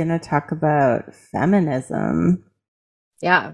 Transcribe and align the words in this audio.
Going 0.00 0.18
to 0.18 0.18
talk 0.18 0.50
about 0.50 1.14
feminism. 1.14 2.42
Yeah. 3.20 3.52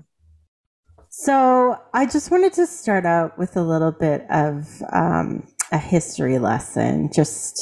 So, 1.10 1.76
I 1.92 2.06
just 2.06 2.30
wanted 2.30 2.52
to 2.52 2.68
start 2.68 3.04
out 3.04 3.36
with 3.36 3.56
a 3.56 3.62
little 3.62 3.90
bit 3.90 4.24
of 4.30 4.80
um, 4.92 5.48
a 5.72 5.78
history 5.78 6.38
lesson 6.38 7.10
just 7.12 7.60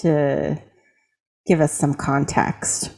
to 0.00 0.60
give 1.46 1.60
us 1.60 1.72
some 1.72 1.94
context. 1.94 2.90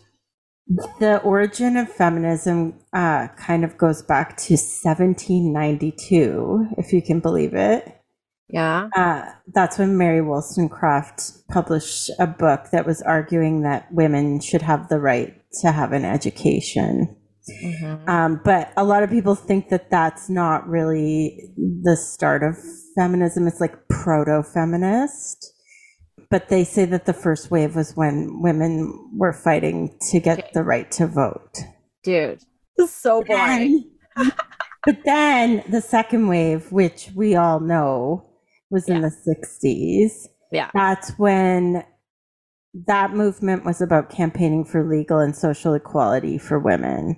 The 0.98 1.20
origin 1.22 1.76
of 1.76 1.92
feminism 1.92 2.80
uh, 2.94 3.28
kind 3.36 3.64
of 3.64 3.76
goes 3.76 4.00
back 4.00 4.38
to 4.38 4.54
1792, 4.54 6.68
if 6.78 6.94
you 6.94 7.02
can 7.02 7.20
believe 7.20 7.52
it. 7.52 7.97
Yeah. 8.50 8.88
Uh, 8.96 9.30
that's 9.52 9.78
when 9.78 9.98
Mary 9.98 10.22
Wollstonecraft 10.22 11.48
published 11.48 12.10
a 12.18 12.26
book 12.26 12.70
that 12.72 12.86
was 12.86 13.02
arguing 13.02 13.62
that 13.62 13.92
women 13.92 14.40
should 14.40 14.62
have 14.62 14.88
the 14.88 14.98
right 14.98 15.34
to 15.60 15.72
have 15.72 15.92
an 15.92 16.04
education. 16.04 17.14
Mhm. 17.62 18.08
Um, 18.08 18.40
but 18.44 18.72
a 18.76 18.84
lot 18.84 19.02
of 19.02 19.10
people 19.10 19.34
think 19.34 19.68
that 19.70 19.90
that's 19.90 20.28
not 20.28 20.68
really 20.68 21.50
the 21.56 21.96
start 21.96 22.42
of 22.42 22.56
feminism. 22.94 23.46
It's 23.46 23.60
like 23.60 23.88
proto 23.88 24.42
feminist. 24.42 25.54
But 26.30 26.48
they 26.48 26.62
say 26.62 26.84
that 26.86 27.06
the 27.06 27.14
first 27.14 27.50
wave 27.50 27.74
was 27.74 27.96
when 27.96 28.42
women 28.42 28.92
were 29.16 29.32
fighting 29.32 29.96
to 30.10 30.20
get 30.20 30.52
the 30.52 30.62
right 30.62 30.90
to 30.92 31.06
vote. 31.06 31.58
Dude, 32.02 32.40
this 32.76 32.90
is 32.90 32.94
so 32.94 33.22
boring. 33.22 33.90
but 34.84 34.98
then 35.06 35.64
the 35.70 35.80
second 35.80 36.28
wave, 36.28 36.70
which 36.70 37.10
we 37.14 37.34
all 37.34 37.60
know 37.60 38.28
was 38.70 38.88
in 38.88 38.96
Yeah. 38.96 39.02
the 39.02 39.10
60s, 39.10 40.28
Yeah. 40.52 40.70
that's 40.74 41.18
when 41.18 41.84
that 42.86 43.12
movement 43.14 43.64
was 43.64 43.80
about 43.80 44.10
campaigning 44.10 44.64
for 44.64 44.84
legal 44.84 45.18
and 45.18 45.34
social 45.34 45.74
equality 45.74 46.38
for 46.38 46.58
women. 46.58 47.16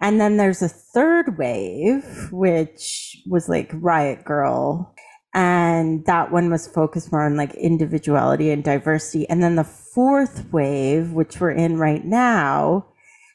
And 0.00 0.20
then 0.20 0.36
there's 0.36 0.62
a 0.62 0.68
third 0.68 1.38
wave, 1.38 2.28
which 2.32 3.22
was 3.30 3.48
like 3.48 3.70
Riot 3.72 4.24
Grrrl. 4.24 4.90
And 5.34 6.04
that 6.04 6.30
one 6.30 6.50
was 6.50 6.66
focused 6.68 7.10
more 7.10 7.22
on 7.24 7.36
like 7.36 7.54
individuality 7.54 8.50
and 8.50 8.62
diversity. 8.62 9.26
And 9.30 9.42
then 9.42 9.56
the 9.56 9.64
fourth 9.64 10.52
wave, 10.52 11.12
which 11.12 11.40
we're 11.40 11.52
in 11.52 11.78
right 11.78 12.04
now, 12.04 12.86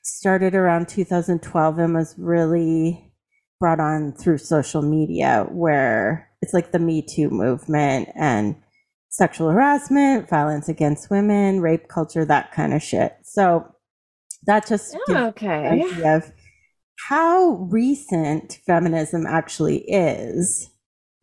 started 0.04 0.54
around 0.54 0.88
2012 0.90 1.80
and 1.80 1.96
was 1.96 2.14
really 2.20 3.12
brought 3.60 3.80
on 3.80 4.14
through 4.14 4.38
social 4.38 4.84
media, 4.84 5.48
where 5.52 6.27
it's 6.42 6.54
like 6.54 6.72
the 6.72 6.80
Me 6.80 7.02
Too 7.02 7.30
movement 7.30 8.10
and 8.16 8.56
sexual 9.10 9.50
harassment, 9.50 10.30
violence 10.30 10.70
against 10.70 11.10
women, 11.10 11.62
rape 11.62 11.88
culture, 11.88 12.26
that 12.26 12.52
kind 12.52 12.74
of 12.74 12.84
shit. 12.84 13.14
So 13.24 13.66
that 14.46 14.68
just 14.68 14.96
gives 15.08 15.20
an 15.20 15.26
Okay. 15.28 15.68
idea 15.68 16.18
of 16.18 16.32
how 17.08 17.68
recent 17.72 18.60
feminism 18.66 19.26
actually 19.26 19.80
is. 19.90 20.70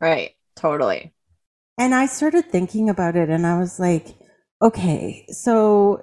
Right. 0.01 0.33
Totally. 0.57 1.13
And 1.79 1.95
I 1.95 2.07
started 2.07 2.47
thinking 2.51 2.89
about 2.89 3.17
it 3.17 3.29
and 3.29 3.47
I 3.47 3.59
was 3.59 3.81
like, 3.81 4.17
okay, 4.63 5.27
so 5.31 6.01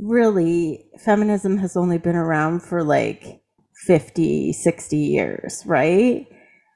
really, 0.00 0.86
feminism 1.04 1.58
has 1.58 1.76
only 1.76 1.98
been 1.98 2.16
around 2.16 2.62
for 2.62 2.82
like 2.84 3.42
50, 3.86 4.52
60 4.52 4.96
years, 4.96 5.62
right? 5.66 6.26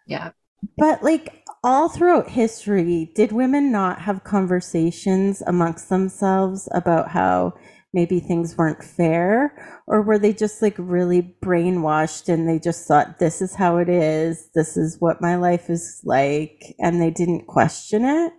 Yeah. 0.06 0.31
But 0.76 1.03
like 1.03 1.44
all 1.66 1.88
throughout 1.88 2.31
history, 2.31 3.10
did 3.16 3.32
women 3.32 3.72
not 3.72 4.00
have 4.00 4.22
conversations 4.22 5.43
amongst 5.49 5.88
themselves 5.88 6.69
about 6.72 7.09
how 7.09 7.53
maybe 7.93 8.21
things 8.21 8.56
weren't 8.56 8.84
fair? 8.84 9.82
Or 9.88 10.00
were 10.00 10.19
they 10.19 10.32
just 10.32 10.62
like 10.62 10.76
really 10.78 11.37
brainwashed 11.44 12.32
and 12.32 12.49
they 12.49 12.60
just 12.60 12.87
thought, 12.87 13.19
this 13.19 13.43
is 13.43 13.56
how 13.56 13.78
it 13.78 13.88
is, 13.88 14.49
this 14.55 14.76
is 14.76 14.97
what 15.00 15.21
my 15.21 15.34
life 15.34 15.69
is 15.69 16.00
like, 16.05 16.76
and 16.78 17.03
they 17.03 17.10
didn't 17.10 17.49
question 17.49 18.05
it? 18.05 18.32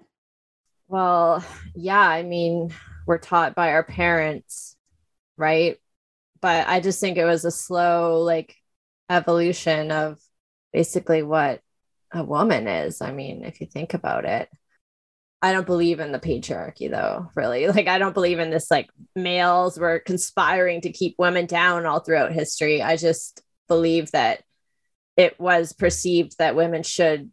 Well, 0.87 1.43
yeah. 1.75 1.99
I 1.99 2.23
mean, 2.23 2.73
we're 3.05 3.17
taught 3.17 3.55
by 3.55 3.73
our 3.73 3.83
parents, 3.83 4.77
right? 5.35 5.75
But 6.39 6.65
I 6.69 6.79
just 6.79 7.01
think 7.01 7.17
it 7.17 7.25
was 7.25 7.43
a 7.43 7.51
slow, 7.51 8.21
like, 8.21 8.55
evolution 9.09 9.91
of 9.91 10.17
basically 10.71 11.23
what 11.23 11.61
a 12.17 12.23
woman 12.23 12.67
is. 12.67 13.01
I 13.01 13.11
mean, 13.11 13.43
if 13.43 13.61
you 13.61 13.67
think 13.67 13.93
about 13.93 14.25
it, 14.25 14.49
I 15.41 15.53
don't 15.53 15.65
believe 15.65 15.99
in 15.99 16.11
the 16.11 16.19
patriarchy, 16.19 16.89
though, 16.89 17.29
really. 17.35 17.67
Like, 17.71 17.87
I 17.87 17.97
don't 17.97 18.13
believe 18.13 18.39
in 18.39 18.49
this, 18.49 18.71
like, 18.71 18.89
males 19.15 19.79
were 19.79 19.99
conspiring 19.99 20.81
to 20.81 20.91
keep 20.91 21.15
women 21.17 21.45
down 21.45 21.85
all 21.85 21.99
throughout 21.99 22.33
history. 22.33 22.81
I 22.81 22.97
just 22.97 23.41
believe 23.67 24.11
that 24.11 24.43
it 25.15 25.39
was 25.39 25.73
perceived 25.73 26.37
that 26.37 26.55
women 26.55 26.83
should 26.83 27.31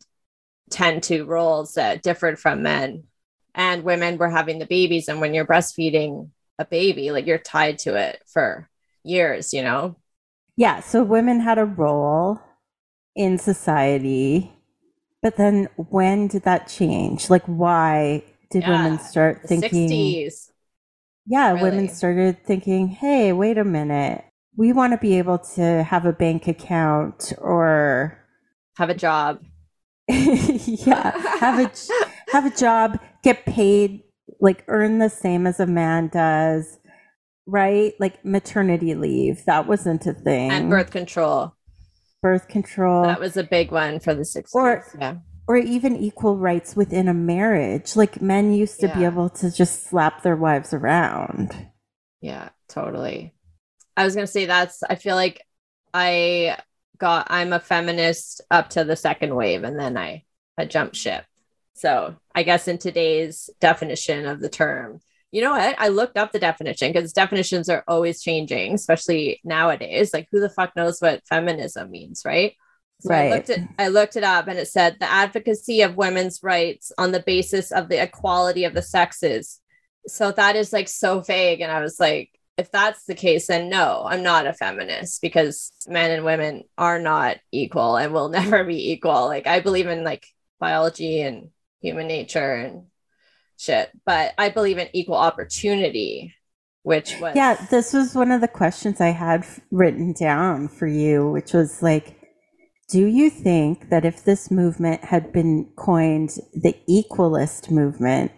tend 0.70 1.02
to 1.04 1.24
roles 1.24 1.74
that 1.74 2.02
differed 2.02 2.38
from 2.38 2.62
men 2.62 3.04
and 3.54 3.84
women 3.84 4.16
were 4.16 4.30
having 4.30 4.58
the 4.58 4.66
babies 4.66 5.08
and 5.08 5.20
when 5.20 5.34
you're 5.34 5.46
breastfeeding 5.46 6.30
a 6.58 6.64
baby 6.64 7.10
like 7.10 7.26
you're 7.26 7.38
tied 7.38 7.78
to 7.78 7.94
it 7.94 8.20
for 8.26 8.68
years 9.04 9.52
you 9.52 9.62
know 9.62 9.94
Yeah, 10.56 10.80
so 10.80 11.02
women 11.02 11.40
had 11.40 11.58
a 11.58 11.64
role 11.64 12.40
in 13.16 13.38
society, 13.38 14.52
but 15.24 15.38
then 15.38 15.68
when 15.76 16.28
did 16.28 16.42
that 16.42 16.68
change? 16.68 17.30
Like, 17.30 17.46
why 17.46 18.22
did 18.50 18.68
women 18.68 18.98
start 18.98 19.40
thinking? 19.48 19.88
60s 19.88 20.50
Yeah, 21.24 21.54
women 21.54 21.88
started 21.88 22.44
thinking, 22.44 22.88
hey, 22.88 23.32
wait 23.32 23.56
a 23.56 23.64
minute. 23.64 24.22
We 24.54 24.74
want 24.74 24.92
to 24.92 24.98
be 24.98 25.16
able 25.16 25.38
to 25.56 25.82
have 25.82 26.04
a 26.04 26.12
bank 26.12 26.46
account 26.46 27.32
or, 27.38 28.18
have 28.76 28.90
a 28.90 28.94
job 28.94 29.40
yeah, 30.08 31.18
have 31.40 31.58
a 31.58 31.72
have 32.32 32.44
a 32.44 32.54
job, 32.54 33.00
get 33.22 33.46
paid, 33.46 34.02
like 34.40 34.62
earn 34.68 34.98
the 34.98 35.08
same 35.08 35.46
as 35.46 35.58
a 35.58 35.66
man 35.66 36.08
does, 36.08 36.78
right? 37.46 37.94
Like 37.98 38.22
maternity 38.26 38.94
leave, 38.94 39.46
that 39.46 39.66
wasn't 39.66 40.04
a 40.06 40.12
thing. 40.12 40.50
and 40.50 40.68
birth 40.68 40.90
control 40.90 41.54
birth 42.24 42.48
control. 42.48 43.02
that 43.04 43.20
was 43.20 43.36
a 43.36 43.44
big 43.44 43.70
one 43.70 44.00
for 44.00 44.14
the 44.14 44.22
60s 44.22 44.54
Or- 44.54 44.82
yeah 44.98 45.16
or 45.46 45.58
even 45.58 45.94
equal 45.94 46.38
rights 46.38 46.74
within 46.74 47.06
a 47.06 47.12
marriage. 47.12 47.96
Like 47.96 48.22
men 48.22 48.54
used 48.54 48.80
to 48.80 48.88
be 48.88 49.04
able 49.04 49.28
to 49.40 49.50
just 49.50 49.84
slap 49.90 50.22
their 50.22 50.36
wives 50.36 50.72
around. 50.72 51.54
yeah 52.22 52.48
totally 52.68 53.34
i 53.98 54.04
was 54.04 54.14
going 54.14 54.26
to 54.26 54.32
say 54.32 54.46
that's 54.46 54.82
i 54.82 54.94
feel 54.94 55.16
like 55.16 55.42
i 55.92 56.56
got 56.96 57.26
i'm 57.28 57.52
a 57.52 57.60
feminist 57.60 58.40
up 58.50 58.70
to 58.70 58.84
the 58.84 58.96
second 58.96 59.34
wave 59.34 59.62
and 59.64 59.78
then 59.78 59.98
i 59.98 60.24
i 60.56 60.64
jumped 60.64 60.96
ship 60.96 61.24
so 61.74 62.16
i 62.34 62.42
guess 62.42 62.66
in 62.66 62.78
today's 62.78 63.50
definition 63.60 64.24
of 64.26 64.40
the 64.40 64.48
term 64.48 64.98
you 65.34 65.40
know 65.40 65.50
what? 65.50 65.74
I 65.80 65.88
looked 65.88 66.16
up 66.16 66.30
the 66.30 66.38
definition 66.38 66.92
because 66.92 67.12
definitions 67.12 67.68
are 67.68 67.82
always 67.88 68.22
changing 68.22 68.74
especially 68.74 69.40
nowadays. 69.42 70.14
Like 70.14 70.28
who 70.30 70.38
the 70.38 70.48
fuck 70.48 70.76
knows 70.76 71.00
what 71.00 71.26
feminism 71.26 71.90
means 71.90 72.22
right? 72.24 72.54
So 73.00 73.10
Right. 73.10 73.32
I 73.32 73.34
looked 73.34 73.50
it 73.50 73.60
I 73.76 73.88
looked 73.88 74.14
it 74.14 74.22
up 74.22 74.46
and 74.46 74.60
it 74.60 74.68
said 74.68 74.96
the 75.00 75.10
advocacy 75.10 75.82
of 75.82 75.96
women's 75.96 76.40
rights 76.44 76.92
on 76.98 77.10
the 77.10 77.18
basis 77.18 77.72
of 77.72 77.88
the 77.88 78.00
equality 78.00 78.62
of 78.62 78.74
the 78.74 78.82
sexes. 78.82 79.60
So 80.06 80.30
that 80.30 80.54
is 80.54 80.72
like 80.72 80.88
so 80.88 81.20
vague 81.20 81.60
and 81.60 81.72
i 81.72 81.80
was 81.80 81.98
like 81.98 82.30
if 82.56 82.70
that's 82.70 83.04
the 83.06 83.16
case 83.16 83.48
then 83.48 83.68
no 83.68 84.04
i'm 84.06 84.22
not 84.22 84.46
a 84.46 84.52
feminist 84.52 85.20
because 85.20 85.72
men 85.88 86.12
and 86.12 86.24
women 86.24 86.62
are 86.78 87.00
not 87.00 87.38
equal 87.50 87.96
and 87.96 88.12
will 88.12 88.28
never 88.40 88.62
be 88.62 88.92
equal. 88.92 89.26
Like 89.26 89.48
i 89.48 89.58
believe 89.58 89.88
in 89.88 90.04
like 90.04 90.28
biology 90.60 91.22
and 91.22 91.50
human 91.80 92.06
nature 92.06 92.54
and 92.54 92.84
shit 93.64 93.90
but 94.06 94.32
i 94.38 94.48
believe 94.48 94.78
in 94.78 94.88
equal 94.92 95.16
opportunity 95.16 96.34
which 96.84 97.18
was 97.18 97.34
Yeah, 97.34 97.54
this 97.70 97.92
was 97.94 98.14
one 98.14 98.30
of 98.30 98.42
the 98.42 98.48
questions 98.48 99.00
I 99.00 99.08
had 99.08 99.46
written 99.70 100.12
down 100.12 100.68
for 100.68 100.86
you, 100.86 101.30
which 101.30 101.54
was 101.54 101.82
like, 101.82 102.20
do 102.90 103.06
you 103.06 103.30
think 103.30 103.88
that 103.88 104.04
if 104.04 104.22
this 104.24 104.50
movement 104.50 105.02
had 105.02 105.32
been 105.32 105.72
coined 105.76 106.36
the 106.52 106.76
equalist 106.88 107.70
movement, 107.70 108.32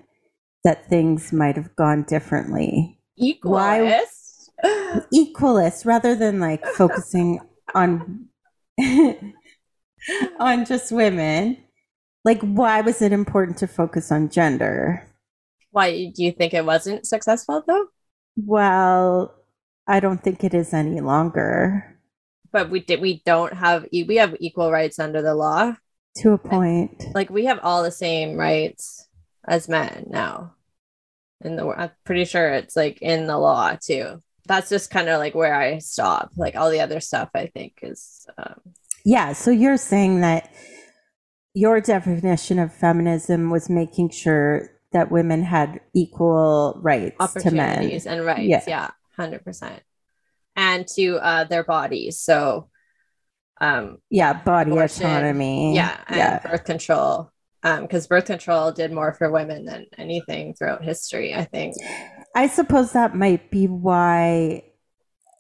that 0.63 0.89
things 0.89 1.33
might 1.33 1.57
have 1.57 1.75
gone 1.75 2.05
differently? 2.05 3.01
equalist 3.21 4.51
Equalist 5.13 5.85
rather 5.85 6.15
than 6.15 6.39
like 6.39 6.65
focusing 6.65 7.41
on 7.75 8.29
on 10.39 10.65
just 10.65 10.93
women. 10.93 11.57
Like 12.25 12.41
why 12.43 12.81
was 12.81 13.03
it 13.03 13.13
important 13.13 13.59
to 13.59 13.67
focus 13.67 14.13
on 14.13 14.31
gender? 14.31 15.05
Why 15.77 16.11
do 16.15 16.25
you 16.25 16.33
think 16.33 16.55
it 16.55 16.65
wasn't 16.65 17.07
successful 17.07 17.63
though 17.67 17.87
Well, 18.37 19.35
I 19.87 20.01
don't 20.01 20.23
think 20.23 20.43
it 20.43 20.55
is 20.55 20.73
any 20.73 21.01
longer 21.01 21.99
but 22.53 22.71
we 22.71 22.81
did 22.81 23.01
we 23.01 23.23
don't 23.27 23.53
have 23.53 23.87
we 23.93 24.17
have 24.17 24.35
equal 24.41 24.71
rights 24.73 24.99
under 24.99 25.21
the 25.21 25.35
law 25.35 25.75
to 26.17 26.33
a 26.33 26.39
point. 26.39 27.05
like 27.15 27.29
we 27.29 27.45
have 27.45 27.61
all 27.63 27.83
the 27.83 27.91
same 27.91 28.37
rights 28.37 29.09
as 29.47 29.69
men 29.69 30.07
now 30.09 30.55
in 31.45 31.57
the 31.57 31.67
i'm 31.77 31.91
pretty 32.05 32.25
sure 32.25 32.49
it's 32.49 32.77
like 32.77 33.03
in 33.03 33.27
the 33.27 33.37
law 33.37 33.77
too 33.77 34.23
that's 34.47 34.71
just 34.71 34.91
kind 34.91 35.09
of 35.09 35.19
like 35.19 35.35
where 35.35 35.55
I 35.55 35.79
stop. 35.79 36.31
Like 36.37 36.57
all 36.57 36.71
the 36.71 36.81
other 36.81 37.01
stuff, 37.01 37.31
I 37.35 37.47
think 37.47 37.79
is. 37.83 38.27
Um, 38.39 38.61
yeah. 39.05 39.33
So 39.33 39.51
you're 39.51 39.77
saying 39.77 40.21
that 40.21 40.53
your 41.55 41.81
definition 41.81 42.59
of 42.59 42.73
feminism 42.73 43.51
was 43.51 43.69
making 43.69 44.11
sure 44.11 44.71
that 44.97 45.11
women 45.11 45.43
had 45.43 45.81
equal 45.95 46.79
rights 46.83 47.17
opportunities 47.21 48.05
to 48.05 48.09
men. 48.09 48.19
and 48.19 48.27
rights. 48.27 48.49
Yeah. 48.49 48.65
yeah, 48.67 48.91
hundred 49.17 49.45
percent, 49.45 49.83
and 50.57 50.87
to 50.89 51.17
uh, 51.17 51.45
their 51.45 51.65
bodies. 51.65 52.19
So, 52.19 52.69
um, 53.61 53.99
yeah, 54.11 54.33
body 54.33 54.73
abortion, 54.73 55.07
autonomy. 55.07 55.75
Yeah, 55.75 55.97
and 56.09 56.17
yeah. 56.17 56.39
birth 56.41 56.65
control. 56.65 57.31
Um, 57.63 57.83
because 57.83 58.07
birth 58.07 58.27
control 58.27 58.71
did 58.71 58.93
more 58.93 59.13
for 59.13 59.31
women 59.31 59.65
than 59.65 59.87
anything 59.99 60.55
throughout 60.55 60.85
history. 60.85 61.35
I 61.35 61.45
think. 61.45 61.75
I 62.35 62.49
suppose 62.49 62.93
that 62.93 63.15
might 63.15 63.51
be 63.51 63.67
why 63.67 64.63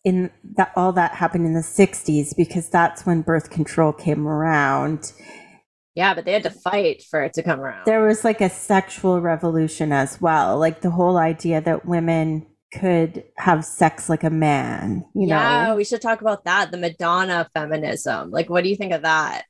in 0.06 0.30
that 0.54 0.72
all 0.76 0.92
that 0.92 1.12
happened 1.12 1.44
in 1.44 1.52
the 1.52 1.60
60s 1.60 2.34
because 2.36 2.68
that's 2.68 3.04
when 3.04 3.22
birth 3.22 3.50
control 3.50 3.92
came 3.92 4.28
around. 4.28 5.12
Yeah, 5.96 6.12
but 6.12 6.26
they 6.26 6.32
had 6.32 6.42
to 6.42 6.50
fight 6.50 7.02
for 7.02 7.22
it 7.22 7.32
to 7.32 7.42
come 7.42 7.58
around. 7.58 7.86
There 7.86 8.06
was 8.06 8.22
like 8.22 8.42
a 8.42 8.50
sexual 8.50 9.20
revolution 9.22 9.92
as 9.92 10.20
well. 10.20 10.58
Like 10.58 10.82
the 10.82 10.90
whole 10.90 11.16
idea 11.16 11.62
that 11.62 11.86
women 11.86 12.46
could 12.74 13.24
have 13.38 13.64
sex 13.64 14.10
like 14.10 14.22
a 14.22 14.30
man, 14.30 15.06
you 15.14 15.28
yeah, 15.28 15.68
know. 15.68 15.76
we 15.76 15.84
should 15.84 16.02
talk 16.02 16.20
about 16.20 16.44
that. 16.44 16.70
The 16.70 16.76
Madonna 16.76 17.48
feminism. 17.54 18.30
Like 18.30 18.50
what 18.50 18.62
do 18.62 18.68
you 18.68 18.76
think 18.76 18.92
of 18.92 19.02
that? 19.02 19.46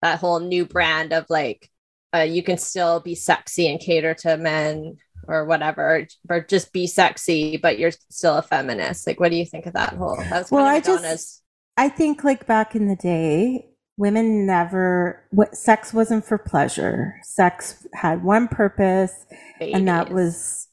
That 0.00 0.20
whole 0.20 0.40
new 0.40 0.64
brand 0.64 1.12
of 1.12 1.26
like 1.28 1.68
uh, 2.14 2.20
you 2.20 2.42
can 2.42 2.56
still 2.56 3.00
be 3.00 3.14
sexy 3.14 3.68
and 3.68 3.78
cater 3.78 4.14
to 4.14 4.38
men 4.38 4.96
or 5.28 5.44
whatever, 5.44 6.06
or 6.28 6.40
just 6.40 6.72
be 6.72 6.86
sexy, 6.86 7.58
but 7.58 7.78
you're 7.78 7.92
still 8.10 8.38
a 8.38 8.42
feminist. 8.42 9.06
Like, 9.06 9.20
what 9.20 9.30
do 9.30 9.36
you 9.36 9.46
think 9.46 9.66
of 9.66 9.74
that 9.74 9.94
whole? 9.94 10.22
Well, 10.50 10.64
I 10.64 10.80
just, 10.80 11.42
I 11.76 11.88
think 11.88 12.24
like 12.24 12.46
back 12.46 12.74
in 12.74 12.88
the 12.88 12.96
day, 12.96 13.71
women 13.96 14.46
never, 14.46 15.24
what, 15.30 15.56
sex 15.56 15.92
wasn't 15.92 16.24
for 16.24 16.38
pleasure. 16.38 17.14
Sex 17.22 17.86
had 17.94 18.24
one 18.24 18.48
purpose, 18.48 19.26
Babies. 19.58 19.74
and 19.74 19.88
that 19.88 20.10
was, 20.10 20.68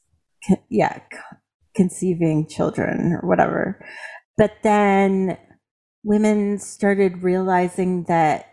yeah, 0.68 1.00
conceiving 1.74 2.48
children 2.48 3.18
or 3.20 3.28
whatever. 3.28 3.84
But 4.36 4.52
then 4.62 5.38
women 6.02 6.58
started 6.58 7.22
realizing 7.22 8.04
that 8.04 8.46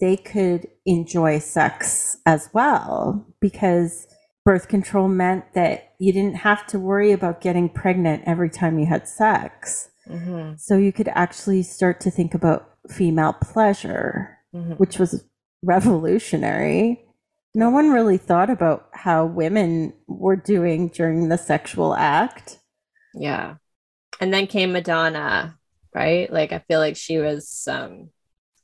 they 0.00 0.16
could 0.16 0.68
enjoy 0.84 1.38
sex 1.38 2.18
as 2.26 2.50
well 2.52 3.26
because 3.40 4.06
birth 4.44 4.68
control 4.68 5.08
meant 5.08 5.44
that 5.54 5.92
you 5.98 6.12
didn't 6.12 6.36
have 6.36 6.66
to 6.66 6.78
worry 6.78 7.12
about 7.12 7.40
getting 7.40 7.68
pregnant 7.68 8.22
every 8.26 8.50
time 8.50 8.78
you 8.78 8.86
had 8.86 9.08
sex. 9.08 9.90
Mm-hmm. 10.08 10.54
So 10.56 10.76
you 10.76 10.92
could 10.92 11.08
actually 11.08 11.62
start 11.62 12.00
to 12.00 12.10
think 12.10 12.34
about 12.34 12.77
female 12.88 13.34
pleasure, 13.34 14.38
mm-hmm. 14.54 14.72
which 14.72 14.98
was 14.98 15.24
revolutionary. 15.62 17.04
No 17.54 17.70
one 17.70 17.90
really 17.90 18.18
thought 18.18 18.50
about 18.50 18.88
how 18.92 19.24
women 19.24 19.92
were 20.06 20.36
doing 20.36 20.88
during 20.88 21.28
the 21.28 21.38
sexual 21.38 21.94
act. 21.94 22.58
Yeah. 23.14 23.56
And 24.20 24.32
then 24.32 24.46
came 24.46 24.72
Madonna, 24.72 25.56
right? 25.94 26.32
Like 26.32 26.52
I 26.52 26.60
feel 26.60 26.80
like 26.80 26.96
she 26.96 27.18
was 27.18 27.66
um 27.70 28.10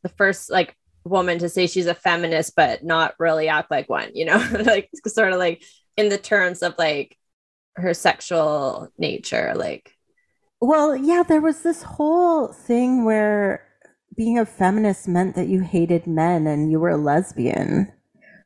the 0.03 0.09
first 0.11 0.50
like 0.50 0.77
woman 1.05 1.38
to 1.38 1.49
say 1.49 1.67
she's 1.67 1.87
a 1.87 1.94
feminist 1.94 2.55
but 2.56 2.85
not 2.85 3.15
really 3.19 3.49
act 3.49 3.70
like 3.70 3.88
one 3.88 4.11
you 4.15 4.25
know 4.25 4.37
like 4.65 4.88
sort 5.06 5.32
of 5.32 5.38
like 5.38 5.62
in 5.97 6.09
the 6.09 6.19
terms 6.19 6.62
of 6.62 6.75
like 6.79 7.17
her 7.77 7.93
sexual 7.93 8.88
nature 8.97 9.53
like 9.55 9.93
well 10.61 10.97
yeah 10.97 11.23
there 11.23 11.41
was 11.41 11.62
this 11.62 11.82
whole 11.82 12.49
thing 12.49 13.05
where 13.05 13.67
being 14.16 14.38
a 14.38 14.46
feminist 14.46 15.08
meant 15.08 15.34
that 15.34 15.49
you 15.49 15.61
hated 15.61 16.06
men 16.06 16.46
and 16.46 16.70
you 16.70 16.81
were 16.81 16.90
a 16.90 16.96
lesbian 16.96 17.93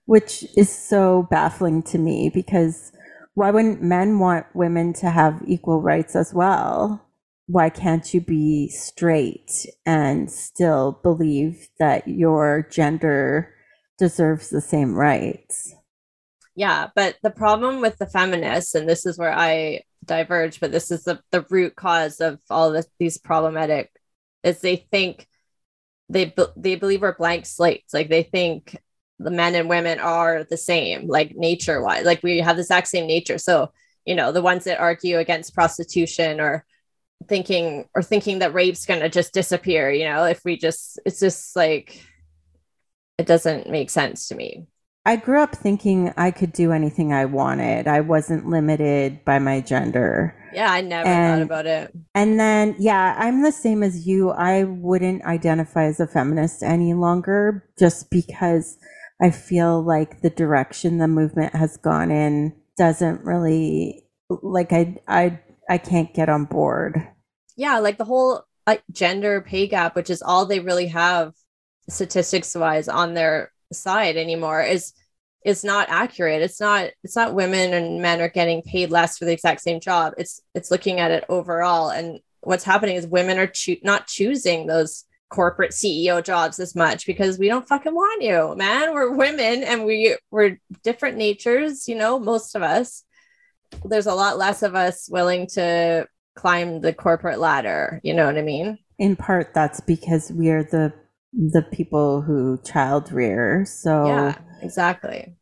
which 0.06 0.44
is 0.56 0.75
so 0.75 1.26
baffling 1.31 1.82
to 1.82 1.99
me 1.99 2.31
because 2.32 2.93
why 3.35 3.50
wouldn't 3.50 3.82
men 3.82 4.19
want 4.19 4.47
women 4.55 4.93
to 4.94 5.11
have 5.11 5.43
equal 5.47 5.82
rights 5.82 6.17
as 6.17 6.32
well 6.32 7.09
why 7.49 7.70
can't 7.70 8.12
you 8.12 8.20
be 8.20 8.69
straight 8.69 9.67
and 9.87 10.31
still 10.31 11.00
believe 11.03 11.69
that 11.79 12.06
your 12.06 12.69
gender 12.71 13.55
deserves 13.99 14.50
the 14.50 14.61
same 14.61 14.94
rights? 14.94 15.75
Yeah, 16.55 16.88
but 16.94 17.17
the 17.23 17.31
problem 17.31 17.81
with 17.81 17.97
the 17.97 18.06
feminists, 18.06 18.75
and 18.75 18.87
this 18.87 19.06
is 19.06 19.17
where 19.17 19.32
I 19.32 19.81
diverge, 20.05 20.61
but 20.61 20.73
this 20.73 20.91
is 20.91 21.05
the, 21.05 21.21
the 21.31 21.47
root 21.49 21.75
cause 21.75 22.21
of 22.21 22.38
all 22.50 22.71
this, 22.71 22.87
these 22.99 23.17
problematic, 23.17 23.91
is 24.43 24.61
they 24.61 24.76
think 24.76 25.26
they 26.09 26.35
they 26.57 26.77
believe 26.77 27.03
we're 27.03 27.15
blank 27.17 27.47
slates. 27.47 27.93
Like 27.95 28.09
they 28.09 28.23
think 28.23 28.77
the 29.19 29.31
men 29.31 29.55
and 29.55 29.69
women 29.69 29.99
are 29.99 30.45
the 30.45 30.57
same, 30.57 31.09
like 31.09 31.35
nature 31.37 31.83
wise, 31.83 32.05
like 32.05 32.23
we 32.23 32.39
have 32.39 32.57
the 32.57 32.63
exact 32.63 32.89
same 32.89 33.07
nature. 33.07 33.39
So 33.39 33.73
you 34.05 34.15
know, 34.15 34.33
the 34.33 34.43
ones 34.43 34.65
that 34.65 34.81
argue 34.81 35.19
against 35.19 35.55
prostitution 35.55 36.41
or 36.41 36.65
thinking 37.27 37.89
or 37.95 38.03
thinking 38.03 38.39
that 38.39 38.55
rape's 38.55 38.87
going 38.87 39.01
to 39.01 39.09
just 39.09 39.35
disappear 39.35 39.91
you 39.91 40.05
know 40.05 40.25
if 40.25 40.45
we 40.45 40.57
just 40.57 41.01
it's 41.05 41.21
just 41.21 41.57
like 41.57 42.05
it 43.19 43.27
doesn't 43.27 43.69
make 43.69 43.91
sense 43.91 44.29
to 44.29 44.35
me 44.35 44.67
i 45.09 45.17
grew 45.17 45.41
up 45.43 45.55
thinking 45.57 46.13
i 46.17 46.31
could 46.31 46.53
do 46.53 46.73
anything 46.73 47.12
i 47.12 47.25
wanted. 47.25 47.88
I 47.88 48.00
wasn't 48.00 48.49
limited 48.49 49.25
by 49.25 49.38
my 49.38 49.61
gender. 49.61 50.35
Yeah 50.53 50.71
i 50.71 50.81
never 50.81 51.09
and, 51.09 51.41
thought 51.41 51.47
about 51.47 51.67
it. 51.67 51.95
and 52.15 52.38
then 52.38 52.77
yeah 52.79 53.15
i'm 53.19 53.43
the 53.43 53.53
same 53.53 53.83
as 53.83 54.07
you. 54.07 54.31
I 54.31 54.65
wouldn't 54.65 55.25
identify 55.25 55.85
as 55.85 56.00
a 56.00 56.07
feminist 56.07 56.62
any 56.62 56.95
longer 56.95 57.69
just 57.79 58.11
because 58.11 58.77
i 59.21 59.31
feel 59.31 59.83
like 59.83 60.21
the 60.21 60.31
direction 60.31 60.99
the 60.99 61.09
movement 61.09 61.55
has 61.55 61.77
gone 61.77 62.11
in 62.11 62.55
doesn't 62.77 63.25
really 63.25 64.05
like 64.29 64.73
i 64.73 64.97
i 65.09 65.41
I 65.69 65.79
can't 65.79 66.12
get 66.15 66.29
on 66.29 66.47
board. 66.47 67.07
Yeah, 67.57 67.79
like 67.79 67.99
the 67.99 68.05
whole 68.05 68.45
like 68.67 68.83
gender 68.91 69.41
pay 69.43 69.67
gap, 69.67 69.95
which 69.95 70.11
is 70.11 70.23
all 70.23 70.47
they 70.47 70.61
really 70.61 70.87
have 70.88 71.35
statistics 71.88 72.55
wise 72.55 72.88
on 72.88 73.15
their 73.15 73.53
side 73.73 74.17
anymore, 74.17 74.63
is 74.63 74.93
is 75.45 75.65
not 75.65 75.89
accurate. 75.89 76.43
It's 76.43 76.61
not 76.61 76.91
it's 77.05 77.17
not 77.17 77.35
women 77.35 77.73
and 77.73 78.03
men 78.03 78.21
are 78.21 78.29
getting 78.29 78.63
paid 78.63 78.91
less 78.91 79.19
for 79.19 79.25
the 79.25 79.33
exact 79.33 79.61
same 79.61 79.81
job. 79.81 80.15
It's 80.19 80.41
it's 80.55 80.71
looking 80.71 81.01
at 81.01 81.11
it 81.11 81.25
overall, 81.29 81.91
and 81.91 82.21
what's 82.41 82.65
happening 82.65 82.97
is 82.97 83.07
women 83.07 83.39
are 83.39 83.47
cho- 83.47 83.77
not 83.83 84.07
choosing 84.07 84.67
those 84.67 85.05
corporate 85.31 85.73
CEO 85.73 86.25
jobs 86.25 86.59
as 86.59 86.75
much 86.75 87.05
because 87.07 87.39
we 87.39 87.49
don't 87.49 87.69
fucking 87.69 87.95
want 87.95 88.23
you, 88.23 88.55
man. 88.57 88.95
We're 88.95 89.13
women 89.13 89.63
and 89.63 89.85
we 89.85 90.17
we're 90.31 90.59
different 90.83 91.17
natures, 91.19 91.87
you 91.87 91.95
know, 91.95 92.19
most 92.19 92.55
of 92.55 92.63
us 92.63 93.05
there's 93.85 94.07
a 94.07 94.15
lot 94.15 94.39
less 94.39 94.63
of 94.63 94.75
us 94.75 95.09
willing 95.11 95.47
to 95.47 96.07
climb 96.35 96.81
the 96.81 96.93
corporate 96.93 97.39
ladder. 97.39 98.01
You 98.03 98.15
know 98.15 98.27
what 98.27 98.39
I 98.39 98.43
mean? 98.43 98.79
In 98.99 99.17
part, 99.17 99.55
that's 99.55 99.81
because 99.81 100.33
we're 100.33 100.65
the 100.65 100.93
the 101.32 101.62
people 101.62 102.23
who 102.23 102.61
child 102.64 103.12
rear. 103.12 103.64
So 103.66 104.06
yeah, 104.06 104.38
exactly. 104.62 105.37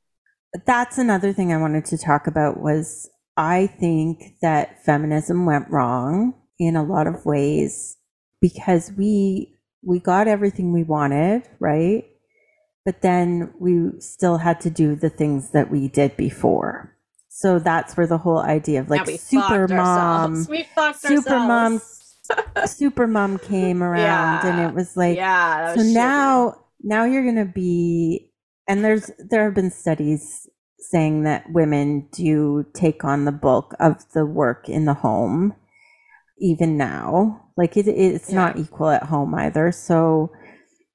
That's 0.65 0.99
another 0.99 1.33
thing 1.33 1.53
I 1.53 1.59
wanted 1.59 1.85
to 1.87 1.99
talk 1.99 2.27
about 2.27 2.61
was 2.61 3.09
I 3.37 3.67
think 3.67 4.39
that 4.41 4.85
feminism 4.85 5.45
went 5.45 5.71
wrong 5.71 6.35
in 6.59 6.77
a 6.77 6.85
lot 6.85 7.07
of 7.07 7.27
ways 7.27 7.99
because 8.41 8.93
we 8.97 9.59
we 9.83 10.01
got 10.01 10.27
everything 10.27 10.73
we 10.73 10.83
wanted, 10.83 11.49
right? 11.61 12.05
But 12.85 13.03
then 13.03 13.53
we 13.61 14.01
still 14.01 14.39
had 14.39 14.61
to 14.63 14.71
do 14.71 14.95
the 14.95 15.11
things 15.11 15.51
that 15.51 15.71
we 15.71 15.89
did 15.89 16.17
before. 16.17 16.97
So 17.29 17.59
that's 17.59 17.97
where 17.97 18.07
the 18.07 18.19
whole 18.19 18.39
idea 18.39 18.81
of 18.81 18.89
like 18.89 19.07
super 19.21 19.69
mom, 19.69 20.47
super 20.95 21.39
mom, 21.39 21.81
super 22.67 23.07
mom 23.07 23.39
came 23.39 23.83
around, 23.83 24.45
yeah. 24.45 24.47
and 24.47 24.71
it 24.71 24.75
was 24.75 24.97
like, 24.97 25.17
yeah. 25.17 25.75
so 25.75 25.83
now, 25.83 26.57
now 26.83 27.05
you're 27.05 27.25
gonna 27.25 27.45
be, 27.45 28.31
and 28.69 28.85
there's 28.85 29.11
there 29.19 29.45
have 29.45 29.55
been 29.55 29.71
studies 29.71 30.49
saying 30.79 31.23
that 31.25 31.51
women 31.51 32.09
do 32.13 32.65
take 32.75 33.05
on 33.05 33.25
the 33.25 33.33
bulk 33.33 33.75
of 33.81 34.05
the 34.13 34.25
work 34.25 34.69
in 34.69 34.85
the 34.85 34.95
home, 34.95 35.55
even 36.39 36.77
now. 36.77 37.43
Like 37.57 37.77
it, 37.77 37.89
it's 37.89 38.31
yeah. 38.31 38.37
not 38.37 38.59
equal 38.59 38.91
at 38.91 39.05
home 39.05 39.35
either. 39.35 39.73
So, 39.73 40.31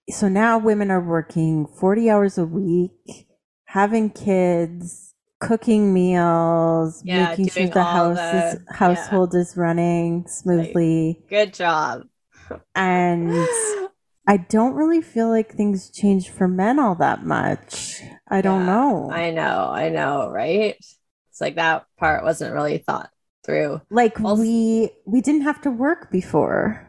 so 0.09 0.27
now 0.27 0.57
women 0.57 0.91
are 0.91 1.03
working 1.03 1.65
forty 1.65 2.09
hours 2.09 2.37
a 2.37 2.45
week, 2.45 3.27
having 3.65 4.09
kids 4.09 5.10
cooking 5.41 5.93
meals, 5.93 7.01
yeah, 7.03 7.29
making 7.29 7.49
sure 7.49 7.67
the 7.67 7.83
house 7.83 8.17
the, 8.17 8.61
is, 8.61 8.77
household 8.77 9.31
yeah. 9.33 9.41
is 9.41 9.57
running 9.57 10.25
smoothly. 10.27 11.19
Like, 11.19 11.29
good 11.29 11.53
job. 11.53 12.03
and 12.75 13.31
I 14.27 14.37
don't 14.37 14.75
really 14.75 15.01
feel 15.01 15.29
like 15.29 15.51
things 15.51 15.89
change 15.89 16.29
for 16.29 16.47
men 16.47 16.79
all 16.79 16.95
that 16.95 17.25
much. 17.25 18.01
I 18.29 18.41
don't 18.41 18.65
know. 18.65 19.09
I 19.11 19.31
know, 19.31 19.69
I 19.69 19.89
know, 19.89 20.29
right? 20.29 20.77
It's 21.29 21.41
like 21.41 21.55
that 21.55 21.85
part 21.97 22.23
wasn't 22.23 22.53
really 22.53 22.77
thought 22.77 23.09
through. 23.43 23.81
Like 23.89 24.21
Also- 24.21 24.41
we 24.43 24.91
we 25.05 25.21
didn't 25.21 25.41
have 25.41 25.61
to 25.61 25.71
work 25.71 26.11
before. 26.11 26.87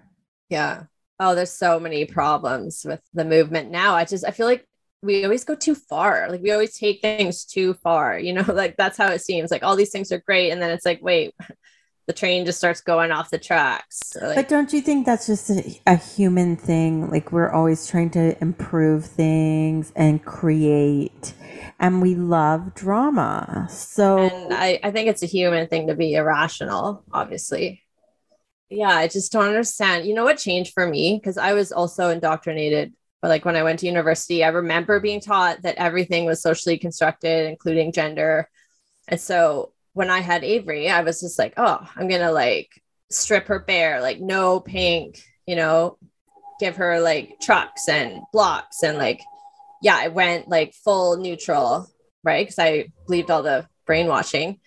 Yeah. 0.50 0.84
Oh, 1.18 1.34
there's 1.34 1.52
so 1.52 1.80
many 1.80 2.04
problems 2.04 2.84
with 2.84 3.00
the 3.14 3.24
movement 3.24 3.70
now. 3.70 3.94
I 3.94 4.04
just 4.04 4.24
I 4.24 4.30
feel 4.30 4.46
like 4.46 4.66
we 5.02 5.24
always 5.24 5.44
go 5.44 5.54
too 5.54 5.74
far. 5.74 6.28
Like 6.30 6.42
we 6.42 6.52
always 6.52 6.78
take 6.78 7.00
things 7.02 7.44
too 7.44 7.74
far. 7.74 8.18
You 8.22 8.32
know, 8.32 8.44
like 8.46 8.76
that's 8.76 8.96
how 8.96 9.08
it 9.08 9.20
seems. 9.20 9.50
Like 9.50 9.62
all 9.62 9.76
these 9.76 9.90
things 9.90 10.12
are 10.12 10.18
great, 10.18 10.50
and 10.50 10.62
then 10.62 10.70
it's 10.70 10.86
like, 10.86 11.02
wait, 11.02 11.34
the 12.06 12.12
train 12.12 12.44
just 12.44 12.58
starts 12.58 12.80
going 12.80 13.10
off 13.10 13.30
the 13.30 13.38
tracks. 13.38 13.98
So, 14.04 14.26
like, 14.26 14.36
But 14.36 14.48
don't 14.48 14.72
you 14.72 14.80
think 14.80 15.06
that's 15.06 15.26
just 15.26 15.50
a, 15.50 15.80
a 15.86 15.96
human 15.96 16.56
thing? 16.56 17.10
Like 17.10 17.32
we're 17.32 17.50
always 17.50 17.86
trying 17.86 18.10
to 18.10 18.40
improve 18.40 19.04
things 19.06 19.92
and 19.96 20.24
create, 20.24 21.34
and 21.80 22.00
we 22.00 22.14
love 22.14 22.74
drama. 22.74 23.66
So 23.70 24.18
and 24.18 24.54
I, 24.54 24.80
I 24.82 24.90
think 24.92 25.08
it's 25.08 25.22
a 25.22 25.26
human 25.26 25.66
thing 25.68 25.88
to 25.88 25.94
be 25.94 26.14
irrational, 26.14 27.04
obviously. 27.12 27.82
Yeah, 28.70 28.88
I 28.88 29.06
just 29.08 29.32
don't 29.32 29.44
understand. 29.46 30.06
You 30.06 30.14
know 30.14 30.24
what 30.24 30.38
changed 30.38 30.72
for 30.72 30.86
me? 30.86 31.18
Because 31.18 31.36
I 31.36 31.52
was 31.52 31.72
also 31.72 32.08
indoctrinated. 32.08 32.94
But 33.22 33.28
like 33.28 33.44
when 33.44 33.56
I 33.56 33.62
went 33.62 33.78
to 33.78 33.86
university, 33.86 34.42
I 34.42 34.48
remember 34.48 34.98
being 34.98 35.20
taught 35.20 35.62
that 35.62 35.76
everything 35.76 36.26
was 36.26 36.42
socially 36.42 36.76
constructed, 36.76 37.48
including 37.48 37.92
gender. 37.92 38.50
And 39.06 39.20
so 39.20 39.72
when 39.92 40.10
I 40.10 40.20
had 40.20 40.42
Avery, 40.42 40.90
I 40.90 41.02
was 41.02 41.20
just 41.20 41.38
like, 41.38 41.54
oh, 41.56 41.88
I'm 41.96 42.08
gonna 42.08 42.32
like 42.32 42.68
strip 43.10 43.46
her 43.46 43.60
bare, 43.60 44.00
like 44.00 44.20
no 44.20 44.58
pink, 44.58 45.22
you 45.46 45.54
know, 45.54 45.98
give 46.58 46.76
her 46.76 47.00
like 47.00 47.38
trucks 47.40 47.88
and 47.88 48.22
blocks 48.32 48.82
and 48.82 48.98
like, 48.98 49.22
yeah, 49.82 49.96
I 49.96 50.08
went 50.08 50.48
like 50.48 50.74
full 50.74 51.16
neutral, 51.16 51.88
right? 52.24 52.44
Because 52.44 52.58
I 52.58 52.88
believed 53.06 53.30
all 53.30 53.42
the 53.42 53.68
brainwashing. 53.86 54.58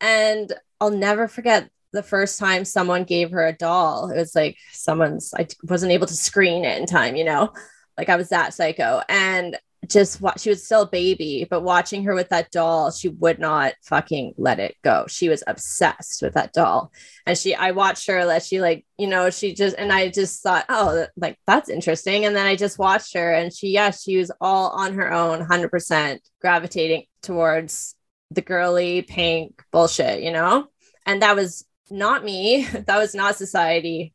And 0.00 0.52
I'll 0.80 0.90
never 0.90 1.28
forget 1.28 1.70
the 1.94 2.02
first 2.02 2.38
time 2.38 2.64
someone 2.64 3.04
gave 3.04 3.30
her 3.30 3.46
a 3.46 3.56
doll. 3.56 4.10
It 4.10 4.18
was 4.18 4.34
like 4.34 4.58
someone's, 4.72 5.32
I 5.36 5.46
wasn't 5.62 5.92
able 5.92 6.06
to 6.06 6.14
screen 6.14 6.64
it 6.64 6.78
in 6.78 6.86
time, 6.86 7.16
you 7.16 7.24
know, 7.24 7.52
like 7.96 8.08
I 8.08 8.16
was 8.16 8.28
that 8.28 8.52
psycho. 8.52 9.00
And 9.08 9.56
just 9.88 10.20
what 10.20 10.40
she 10.40 10.50
was 10.50 10.64
still 10.64 10.82
a 10.82 10.88
baby, 10.88 11.46
but 11.48 11.62
watching 11.62 12.04
her 12.04 12.14
with 12.14 12.30
that 12.30 12.50
doll, 12.50 12.90
she 12.90 13.08
would 13.08 13.38
not 13.38 13.74
fucking 13.82 14.34
let 14.36 14.58
it 14.58 14.76
go. 14.82 15.06
She 15.08 15.28
was 15.28 15.42
obsessed 15.46 16.22
with 16.22 16.34
that 16.34 16.52
doll. 16.52 16.92
And 17.26 17.36
she, 17.36 17.54
I 17.54 17.72
watched 17.72 18.06
her 18.08 18.24
let 18.24 18.42
she 18.42 18.60
like, 18.60 18.86
you 18.98 19.06
know, 19.06 19.30
she 19.30 19.54
just, 19.54 19.76
and 19.76 19.92
I 19.92 20.08
just 20.08 20.42
thought, 20.42 20.64
oh, 20.68 21.06
like 21.16 21.38
that's 21.46 21.68
interesting. 21.68 22.24
And 22.24 22.34
then 22.34 22.46
I 22.46 22.56
just 22.56 22.78
watched 22.78 23.14
her 23.14 23.32
and 23.32 23.52
she, 23.52 23.68
yeah, 23.68 23.90
she 23.90 24.16
was 24.16 24.30
all 24.40 24.70
on 24.70 24.94
her 24.94 25.12
own, 25.12 25.46
100% 25.46 26.18
gravitating 26.40 27.04
towards 27.22 27.94
the 28.30 28.42
girly 28.42 29.02
pink 29.02 29.62
bullshit, 29.70 30.22
you 30.22 30.32
know? 30.32 30.66
And 31.06 31.22
that 31.22 31.36
was 31.36 31.64
not 31.90 32.24
me. 32.24 32.66
That 32.86 32.98
was 32.98 33.14
not 33.14 33.36
society. 33.36 34.14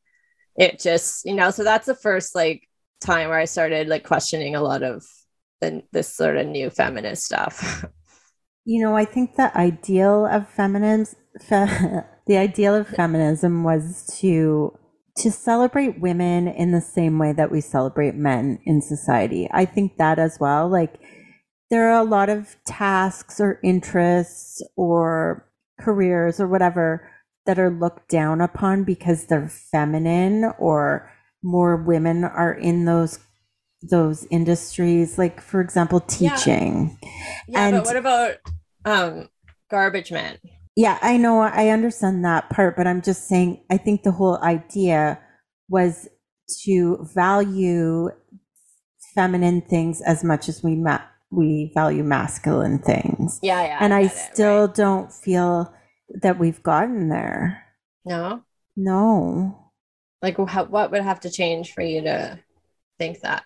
It 0.58 0.80
just, 0.80 1.26
you 1.26 1.36
know, 1.36 1.52
so 1.52 1.64
that's 1.64 1.86
the 1.86 1.96
first 1.96 2.36
like 2.36 2.68
time 3.02 3.30
where 3.30 3.40
I 3.40 3.46
started 3.46 3.88
like 3.88 4.04
questioning 4.04 4.56
a 4.56 4.62
lot 4.62 4.84
of 4.84 5.06
the, 5.62 5.84
this 5.92 6.14
sort 6.14 6.38
of 6.38 6.48
new 6.48 6.70
feminist 6.70 7.26
stuff. 7.26 7.86
You 8.66 8.84
know, 8.84 8.96
I 8.96 9.04
think 9.04 9.36
the 9.36 9.58
ideal 9.58 10.28
of 10.28 10.48
feminism, 10.48 11.18
fe- 11.42 12.04
the 12.28 12.38
ideal 12.38 12.76
of 12.76 12.88
feminism 12.88 13.64
was 13.64 14.16
to 14.20 14.78
to 15.18 15.32
celebrate 15.32 16.00
women 16.00 16.48
in 16.48 16.72
the 16.72 16.80
same 16.80 17.18
way 17.18 17.34
that 17.34 17.52
we 17.52 17.62
celebrate 17.62 18.14
men 18.14 18.60
in 18.66 18.82
society. 18.82 19.50
I 19.52 19.66
think 19.66 19.98
that 19.98 20.20
as 20.20 20.38
well. 20.40 20.70
Like 20.70 21.00
there 21.72 21.90
are 21.90 22.00
a 22.00 22.04
lot 22.04 22.30
of 22.30 22.56
tasks 22.66 23.40
or 23.40 23.60
interests 23.64 24.62
or 24.76 25.50
careers 25.80 26.40
or 26.40 26.48
whatever 26.48 27.10
that 27.50 27.58
are 27.58 27.72
looked 27.72 28.08
down 28.10 28.42
upon 28.42 28.84
because 28.84 29.26
they're 29.26 29.50
feminine 29.50 30.46
or 30.60 31.12
more 31.42 31.76
women 31.76 32.24
are 32.24 32.54
in 32.54 32.86
those 32.86 33.18
those 33.82 34.28
industries 34.30 35.18
like 35.18 35.42
for 35.42 35.60
example 35.60 36.00
teaching 36.02 36.96
yeah, 37.48 37.66
And- 37.68 37.78
but 37.78 37.86
what 37.86 37.96
about 37.96 38.36
um 38.86 39.30
garbage 39.72 40.12
men? 40.12 40.38
Yeah, 40.76 40.98
I 41.02 41.18
know. 41.18 41.42
I 41.42 41.70
understand 41.70 42.24
that 42.24 42.50
part, 42.50 42.78
but 42.78 42.88
I'm 42.88 43.02
just 43.02 43.28
saying, 43.28 43.64
I 43.70 43.78
think 43.78 44.04
the 44.04 44.12
whole 44.14 44.38
idea 44.42 45.20
was 45.68 46.08
to 46.64 47.06
value 47.14 48.12
feminine 49.14 49.62
things 49.62 50.02
as 50.02 50.24
much 50.24 50.48
as 50.48 50.64
we 50.64 50.76
ma- 50.76 51.02
we 51.32 51.72
value 51.74 52.04
masculine 52.04 52.80
things. 52.80 53.40
Yeah, 53.42 53.62
yeah. 53.64 53.78
and 53.82 53.94
I 53.94 54.04
it, 54.04 54.12
still 54.12 54.68
right. 54.68 54.76
don't 54.76 55.12
feel 55.12 55.74
that 56.22 56.40
we've 56.40 56.62
gotten 56.64 57.10
there. 57.10 57.64
no. 58.06 58.44
No. 58.76 59.72
Like, 60.22 60.38
how, 60.48 60.66
what 60.66 60.92
would 60.92 61.02
have 61.02 61.20
to 61.22 61.30
change 61.30 61.74
for 61.74 61.82
you 61.82 62.02
to 62.02 62.40
think 62.98 63.22
that? 63.22 63.44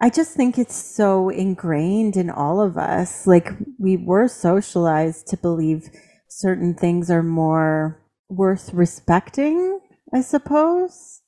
I 0.00 0.10
just 0.10 0.34
think 0.34 0.58
it's 0.58 0.74
so 0.74 1.28
ingrained 1.28 2.16
in 2.16 2.30
all 2.30 2.60
of 2.60 2.76
us. 2.76 3.26
Like 3.26 3.50
we 3.78 3.96
were 3.96 4.28
socialized 4.28 5.28
to 5.28 5.36
believe 5.36 5.90
certain 6.28 6.74
things 6.74 7.10
are 7.10 7.22
more 7.22 8.02
worth 8.28 8.72
respecting, 8.72 9.80
I 10.12 10.20
suppose. 10.20 11.22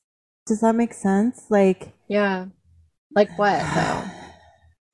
Does 0.45 0.61
that 0.61 0.75
make 0.75 0.93
sense? 0.93 1.45
Like 1.49 1.93
Yeah. 2.07 2.47
Like 3.15 3.37
what 3.37 3.63
though? 3.73 4.03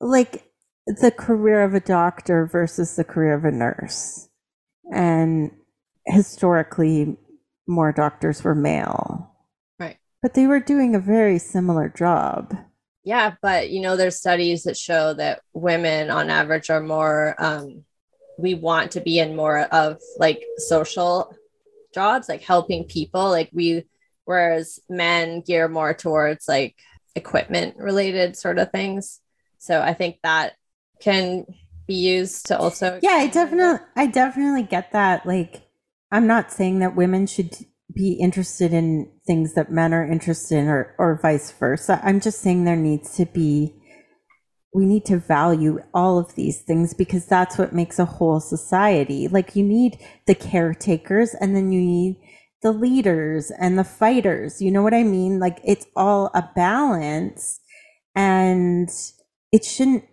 like 0.06 0.44
the 0.86 1.10
career 1.10 1.62
of 1.62 1.74
a 1.74 1.80
doctor 1.80 2.46
versus 2.46 2.96
the 2.96 3.04
career 3.04 3.34
of 3.34 3.44
a 3.44 3.50
nurse. 3.50 4.28
And 4.92 5.50
historically 6.06 7.16
more 7.66 7.92
doctors 7.92 8.42
were 8.44 8.54
male. 8.54 9.30
Right. 9.78 9.96
But 10.22 10.34
they 10.34 10.46
were 10.46 10.60
doing 10.60 10.94
a 10.94 11.00
very 11.00 11.38
similar 11.38 11.88
job. 11.88 12.56
Yeah, 13.04 13.34
but 13.42 13.70
you 13.70 13.80
know, 13.80 13.96
there's 13.96 14.16
studies 14.16 14.64
that 14.64 14.76
show 14.76 15.14
that 15.14 15.42
women 15.52 16.10
on 16.10 16.30
average 16.30 16.70
are 16.70 16.80
more 16.80 17.34
um 17.38 17.84
we 18.38 18.54
want 18.54 18.92
to 18.92 19.00
be 19.00 19.18
in 19.18 19.36
more 19.36 19.60
of 19.60 20.00
like 20.18 20.42
social 20.58 21.34
jobs, 21.92 22.28
like 22.28 22.42
helping 22.42 22.84
people. 22.84 23.30
Like 23.30 23.50
we 23.52 23.84
whereas 24.24 24.80
men 24.88 25.42
gear 25.42 25.68
more 25.68 25.94
towards 25.94 26.48
like 26.48 26.76
equipment 27.14 27.76
related 27.76 28.36
sort 28.36 28.58
of 28.58 28.70
things. 28.72 29.20
So 29.58 29.80
I 29.80 29.94
think 29.94 30.18
that 30.22 30.54
can 31.00 31.44
be 31.86 31.94
used 31.94 32.46
to 32.46 32.58
also 32.58 32.98
Yeah, 33.02 33.14
I 33.14 33.28
definitely 33.28 33.84
I 33.96 34.06
definitely 34.06 34.62
get 34.62 34.92
that. 34.92 35.26
Like 35.26 35.68
I'm 36.10 36.26
not 36.26 36.52
saying 36.52 36.78
that 36.78 36.96
women 36.96 37.26
should 37.26 37.54
be 37.94 38.14
interested 38.14 38.72
in 38.72 39.10
things 39.26 39.54
that 39.54 39.70
men 39.70 39.92
are 39.94 40.04
interested 40.04 40.58
in 40.58 40.68
or 40.68 40.94
or 40.98 41.18
vice 41.20 41.50
versa. 41.52 42.00
I'm 42.02 42.20
just 42.20 42.40
saying 42.40 42.64
there 42.64 42.76
needs 42.76 43.16
to 43.16 43.26
be 43.26 43.74
we 44.74 44.86
need 44.86 45.04
to 45.04 45.18
value 45.18 45.80
all 45.94 46.18
of 46.18 46.34
these 46.34 46.60
things 46.62 46.94
because 46.94 47.26
that's 47.26 47.56
what 47.56 47.72
makes 47.72 48.00
a 48.00 48.04
whole 48.04 48.40
society. 48.40 49.28
Like 49.28 49.54
you 49.54 49.62
need 49.62 49.98
the 50.26 50.34
caretakers 50.34 51.32
and 51.34 51.54
then 51.54 51.70
you 51.70 51.80
need 51.80 52.20
the 52.62 52.72
leaders 52.72 53.52
and 53.52 53.78
the 53.78 53.84
fighters. 53.84 54.60
You 54.60 54.72
know 54.72 54.82
what 54.82 54.94
I 54.94 55.04
mean? 55.04 55.38
Like 55.38 55.60
it's 55.64 55.86
all 55.94 56.30
a 56.34 56.50
balance 56.56 57.60
and 58.16 58.90
it 59.52 59.64
shouldn't 59.64 60.04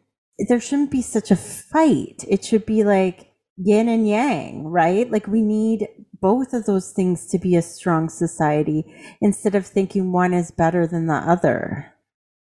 there 0.47 0.59
shouldn't 0.59 0.91
be 0.91 1.01
such 1.01 1.31
a 1.31 1.35
fight. 1.35 2.23
It 2.27 2.43
should 2.43 2.65
be 2.65 2.83
like 2.83 3.31
yin 3.57 3.87
and 3.87 4.07
yang, 4.07 4.67
right? 4.67 5.09
Like 5.09 5.27
we 5.27 5.41
need 5.41 5.87
both 6.21 6.53
of 6.53 6.65
those 6.65 6.91
things 6.91 7.27
to 7.27 7.39
be 7.39 7.55
a 7.55 7.61
strong 7.61 8.09
society 8.09 8.85
instead 9.21 9.55
of 9.55 9.65
thinking 9.65 10.11
one 10.11 10.33
is 10.33 10.51
better 10.51 10.87
than 10.87 11.07
the 11.07 11.15
other. 11.15 11.93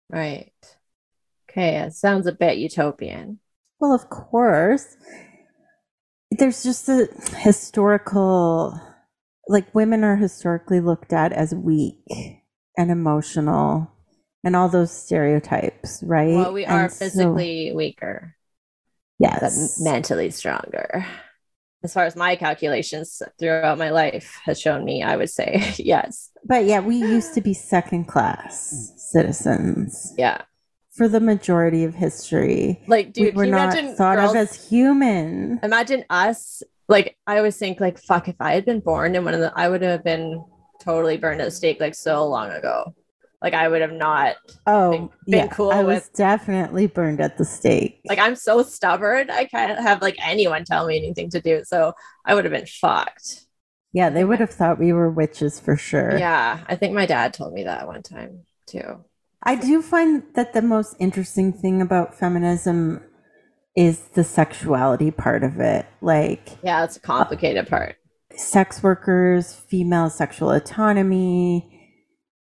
Right. 0.09 0.53
Okay, 1.51 1.77
it 1.79 1.95
sounds 1.95 2.27
a 2.27 2.33
bit 2.33 2.59
utopian. 2.59 3.39
Well, 3.79 3.95
of 3.95 4.11
course. 4.11 4.97
There's 6.31 6.65
just 6.65 6.89
a 6.89 7.09
historical, 7.37 8.81
like 9.49 9.73
women 9.75 10.03
are 10.03 10.17
historically 10.17 10.81
looked 10.81 11.13
at 11.13 11.33
as 11.33 11.55
weak 11.55 12.03
and 12.77 12.91
emotional 12.91 13.94
and 14.45 14.55
all 14.55 14.69
those 14.69 14.93
stereotypes, 14.93 16.03
right? 16.05 16.35
Well, 16.35 16.53
we 16.53 16.67
are 16.67 16.85
And 16.85 16.93
so- 16.93 17.05
physically 17.07 17.73
weaker, 17.75 18.37
but 19.19 19.43
yes. 19.43 19.81
mentally 19.83 20.31
stronger. 20.31 21.07
As 21.83 21.93
far 21.93 22.05
as 22.05 22.17
my 22.17 22.35
calculations 22.37 23.21
throughout 23.39 23.77
my 23.77 23.91
life 23.91 24.39
has 24.45 24.59
shown 24.61 24.85
me, 24.85 25.03
I 25.03 25.17
would 25.17 25.29
say 25.31 25.75
yes. 25.79 26.31
But 26.45 26.65
yeah, 26.65 26.81
we 26.81 26.97
used 26.97 27.35
to 27.35 27.41
be 27.43 27.53
second 27.55 28.05
class 28.07 28.93
citizens 28.97 30.15
Yeah. 30.17 30.43
for 30.93 31.09
the 31.09 31.21
majority 31.21 31.85
of 31.85 31.95
history. 31.95 32.83
Like, 32.87 33.13
dude, 33.13 33.25
we 33.25 33.31
can 33.33 33.37
were 33.39 33.45
you 33.45 33.51
not 33.51 33.75
imagine 33.75 33.97
thought 33.97 34.17
girls, 34.17 34.31
of 34.31 34.37
as 34.37 34.69
human. 34.69 35.61
imagine 35.63 36.05
us? 36.09 36.63
Like, 36.89 37.17
I 37.27 37.37
always 37.39 37.57
think, 37.57 37.81
like, 37.81 37.99
fuck, 37.99 38.29
if 38.29 38.37
I 38.41 38.55
had 38.55 38.65
been 38.67 38.81
born 38.81 39.15
in 39.15 39.25
one 39.25 39.33
of 39.35 39.41
the, 39.41 39.53
I 39.57 39.69
would 39.69 39.81
have 39.83 40.05
been 40.05 40.43
totally 40.83 41.17
burned 41.19 41.41
at 41.41 41.45
the 41.45 41.51
stake 41.51 41.81
like 41.81 41.95
so 41.95 42.27
long 42.27 42.51
ago. 42.51 42.95
Like, 43.45 43.53
I 43.53 43.69
would 43.69 43.83
have 43.83 43.93
not, 43.93 44.37
Oh, 44.67 44.91
been- 44.91 45.09
been 45.27 45.39
yeah, 45.41 45.47
cool 45.49 45.71
I 45.71 45.83
was 45.83 45.97
with- 45.97 46.13
definitely 46.15 46.87
burned 46.87 47.21
at 47.21 47.37
the 47.37 47.45
stake. 47.45 48.01
like, 48.09 48.19
I'm 48.19 48.37
so 48.37 48.63
stubborn. 48.63 49.31
I 49.31 49.45
can't 49.45 49.79
have 49.79 50.01
like 50.01 50.17
anyone 50.25 50.65
tell 50.65 50.87
me 50.87 50.97
anything 50.97 51.29
to 51.31 51.41
do. 51.43 51.63
So 51.65 51.93
I 52.25 52.35
would 52.35 52.45
have 52.47 52.53
been 52.53 52.65
fucked. 52.67 53.43
Yeah, 53.93 54.09
they 54.09 54.25
would 54.25 54.41
have 54.41 54.51
thought 54.51 54.79
we 54.79 54.95
were 54.95 55.11
witches 55.11 55.61
for 55.61 55.77
sure. 55.77 56.17
Yeah, 56.17 56.61
I 56.67 56.75
think 56.75 56.95
my 56.95 57.05
dad 57.05 57.35
told 57.35 57.53
me 57.53 57.65
that 57.65 57.87
one 57.87 58.03
time 58.03 58.41
too. 58.67 59.05
I 59.43 59.57
do 59.57 59.83
find 59.83 60.23
that 60.37 60.55
the 60.55 60.63
most 60.63 60.97
interesting 60.99 61.53
thing 61.53 61.83
about 61.83 62.19
feminism 62.19 63.05
is 63.77 63.99
the 64.15 64.25
sexuality 64.25 65.11
part 65.11 65.45
of 65.45 65.61
it. 65.61 65.85
Like, 66.01 66.49
Yeah, 66.63 66.83
it's 66.85 66.97
a 66.97 67.01
complicated 67.01 67.69
part. 67.69 67.97
sex 68.35 68.83
workers, 68.83 69.53
female 69.53 70.09
sexual 70.09 70.51
autonomy. 70.51 71.74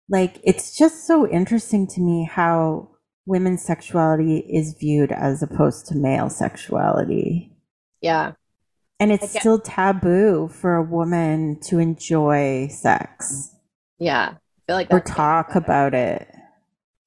Like, 0.10 0.40
it's 0.44 0.78
just 0.78 1.08
so 1.08 1.28
interesting 1.28 1.88
to 1.88 2.02
me 2.02 2.30
how 2.32 2.90
women's 3.26 3.64
sexuality 3.64 4.38
is 4.38 4.76
viewed 4.80 5.12
as 5.12 5.42
opposed 5.42 5.88
to 5.88 5.96
male 5.96 6.30
sexuality. 6.30 7.52
Yeah. 8.02 8.34
And 9.00 9.12
it's 9.12 9.38
still 9.38 9.60
taboo 9.60 10.48
for 10.48 10.76
a 10.76 10.84
woman 10.84 11.60
to 11.64 11.80
enjoy 11.80 12.68
sex 12.68 13.54
Yeah. 14.00 14.36
I 14.36 14.62
feel 14.68 14.76
like 14.76 14.88
or 14.92 15.00
talk 15.00 15.50
better. 15.50 15.60
about 15.60 15.94
it. 15.94 16.28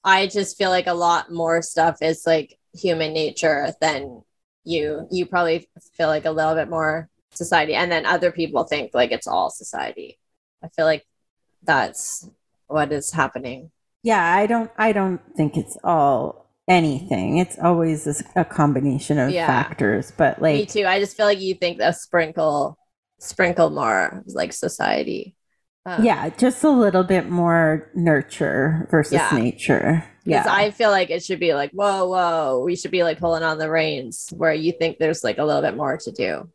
I 0.04 0.26
just 0.26 0.56
feel 0.58 0.70
like 0.70 0.86
a 0.86 0.94
lot 0.94 1.32
more 1.32 1.62
stuff 1.62 1.98
is 2.02 2.24
like 2.26 2.58
human 2.74 3.12
nature 3.12 3.72
than 3.80 4.22
you. 4.64 5.06
You 5.10 5.26
probably 5.26 5.68
feel 5.94 6.08
like 6.08 6.24
a 6.24 6.30
little 6.30 6.54
bit 6.54 6.68
more 6.68 7.08
society, 7.32 7.74
and 7.74 7.90
then 7.90 8.06
other 8.06 8.30
people 8.32 8.64
think 8.64 8.92
like 8.94 9.10
it's 9.12 9.26
all 9.26 9.50
society. 9.50 10.18
I 10.62 10.68
feel 10.68 10.84
like 10.84 11.04
that's 11.62 12.28
what 12.68 12.92
is 12.92 13.10
happening. 13.12 13.70
Yeah, 14.02 14.24
I 14.34 14.46
don't 14.46 14.70
I 14.78 14.92
don't 14.92 15.20
think 15.36 15.56
it's 15.56 15.76
all 15.82 16.46
anything. 16.68 17.38
It's 17.38 17.58
always 17.58 18.22
a 18.36 18.44
combination 18.44 19.18
of 19.18 19.30
Yeah. 19.30 19.46
factors, 19.46 20.12
but 20.16 20.40
like 20.40 20.54
Me 20.54 20.66
too. 20.66 20.84
I 20.86 21.00
just 21.00 21.16
feel 21.16 21.26
like 21.26 21.40
you 21.40 21.54
think 21.54 21.78
that 21.78 21.96
sprinkle, 21.96 22.78
sprinkle 23.18 23.70
more 23.70 24.22
like 24.26 24.52
society. 24.52 25.34
Um, 25.86 26.04
yeah, 26.04 26.28
just 26.28 26.62
a 26.64 26.70
little 26.70 27.04
bit 27.04 27.30
more 27.30 27.90
nurture 27.94 28.86
versus 28.90 29.14
Yeah. 29.14 29.30
nature. 29.32 30.04
Because 30.24 30.44
Yeah. 30.44 30.52
I 30.54 30.70
feel 30.70 30.90
like 30.90 31.08
it 31.08 31.22
should 31.24 31.40
be 31.40 31.54
like, 31.54 31.70
whoa, 31.72 32.04
whoa, 32.06 32.62
we 32.62 32.76
should 32.76 32.90
be 32.90 33.02
like 33.02 33.18
pulling 33.18 33.42
on 33.42 33.56
the 33.56 33.70
reins 33.70 34.28
where 34.36 34.52
you 34.52 34.72
think 34.72 34.98
there's 34.98 35.24
like 35.24 35.38
a 35.38 35.44
little 35.44 35.62
bit 35.62 35.74
more 35.76 35.96
to 35.96 36.12
do. 36.12 36.50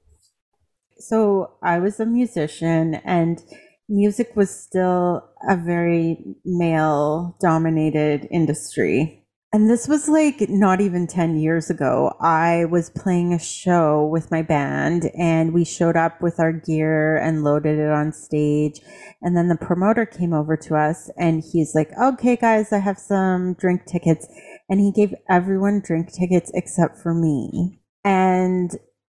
so 0.99 1.51
I 1.61 1.79
was 1.79 1.99
a 1.99 2.05
musician 2.05 2.95
and 3.03 3.43
music 3.89 4.35
was 4.35 4.49
still 4.49 5.29
a 5.47 5.55
very 5.55 6.17
male 6.45 7.37
dominated 7.39 8.27
industry. 8.31 9.19
And 9.53 9.69
this 9.69 9.87
was 9.87 10.09
like 10.09 10.49
not 10.49 10.81
even 10.81 11.05
10 11.05 11.37
years 11.37 11.69
ago. 11.69 12.15
I 12.19 12.65
was 12.65 12.89
playing 12.89 13.33
a 13.33 13.39
show 13.39 14.03
with 14.03 14.31
my 14.31 14.41
band 14.41 15.11
and 15.15 15.53
we 15.53 15.63
showed 15.63 15.95
up 15.95 16.23
with 16.23 16.39
our 16.39 16.51
gear 16.51 17.17
and 17.17 17.43
loaded 17.43 17.77
it 17.77 17.91
on 17.91 18.13
stage. 18.13 18.81
And 19.21 19.37
then 19.37 19.49
the 19.49 19.55
promoter 19.55 20.07
came 20.07 20.33
over 20.33 20.57
to 20.57 20.75
us 20.75 21.11
and 21.19 21.43
he's 21.51 21.75
like, 21.75 21.91
okay, 22.01 22.35
guys, 22.35 22.73
I 22.73 22.79
have 22.79 22.97
some 22.97 23.53
drink 23.53 23.85
tickets. 23.85 24.27
And 24.69 24.79
he 24.79 24.91
gave 24.91 25.13
everyone 25.29 25.83
drink 25.85 26.11
tickets 26.11 26.49
except 26.55 26.97
for 26.97 27.13
me. 27.13 27.79
And 28.03 28.71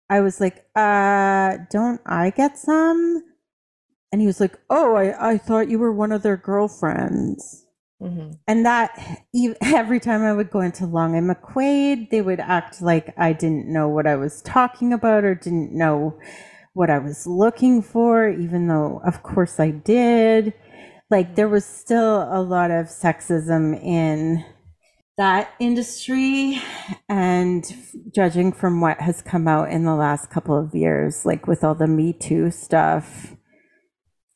I 0.09 0.21
was 0.21 0.41
like, 0.41 0.65
uh, 0.75 1.57
don't 1.69 2.01
I 2.07 2.31
get 2.35 2.57
some? 2.57 3.21
And 4.11 4.21
he 4.21 4.27
was 4.27 4.39
like, 4.39 4.57
oh, 4.69 4.95
I, 4.95 5.33
I 5.33 5.37
thought 5.37 5.69
you 5.69 5.79
were 5.79 5.93
one 5.93 6.11
of 6.11 6.21
their 6.21 6.37
girlfriends. 6.37 7.65
Mm-hmm. 8.01 8.31
And 8.47 8.65
that 8.65 9.21
every 9.61 9.99
time 9.99 10.23
I 10.23 10.33
would 10.33 10.49
go 10.49 10.59
into 10.59 10.85
Long 10.85 11.15
and 11.15 11.29
McQuade, 11.29 12.09
they 12.09 12.21
would 12.21 12.39
act 12.39 12.81
like 12.81 13.13
I 13.17 13.31
didn't 13.31 13.71
know 13.71 13.87
what 13.87 14.07
I 14.07 14.15
was 14.15 14.41
talking 14.41 14.91
about 14.91 15.23
or 15.23 15.35
didn't 15.35 15.71
know 15.71 16.19
what 16.73 16.89
I 16.89 16.97
was 16.97 17.27
looking 17.27 17.81
for, 17.81 18.27
even 18.29 18.67
though, 18.67 19.01
of 19.05 19.23
course, 19.23 19.59
I 19.59 19.69
did. 19.69 20.53
Like, 21.09 21.35
there 21.35 21.49
was 21.49 21.65
still 21.65 22.23
a 22.31 22.41
lot 22.41 22.71
of 22.71 22.87
sexism 22.87 23.81
in 23.83 24.45
that 25.17 25.51
industry. 25.59 26.61
And 27.07 27.63
judging 28.15 28.51
from 28.51 28.81
what 28.81 28.99
has 28.99 29.21
come 29.21 29.47
out 29.47 29.69
in 29.69 29.83
the 29.83 29.95
last 29.95 30.29
couple 30.31 30.57
of 30.57 30.73
years, 30.73 31.25
like 31.25 31.45
with 31.47 31.63
all 31.63 31.75
the 31.75 31.87
Me 31.87 32.13
Too 32.13 32.49
stuff, 32.49 33.35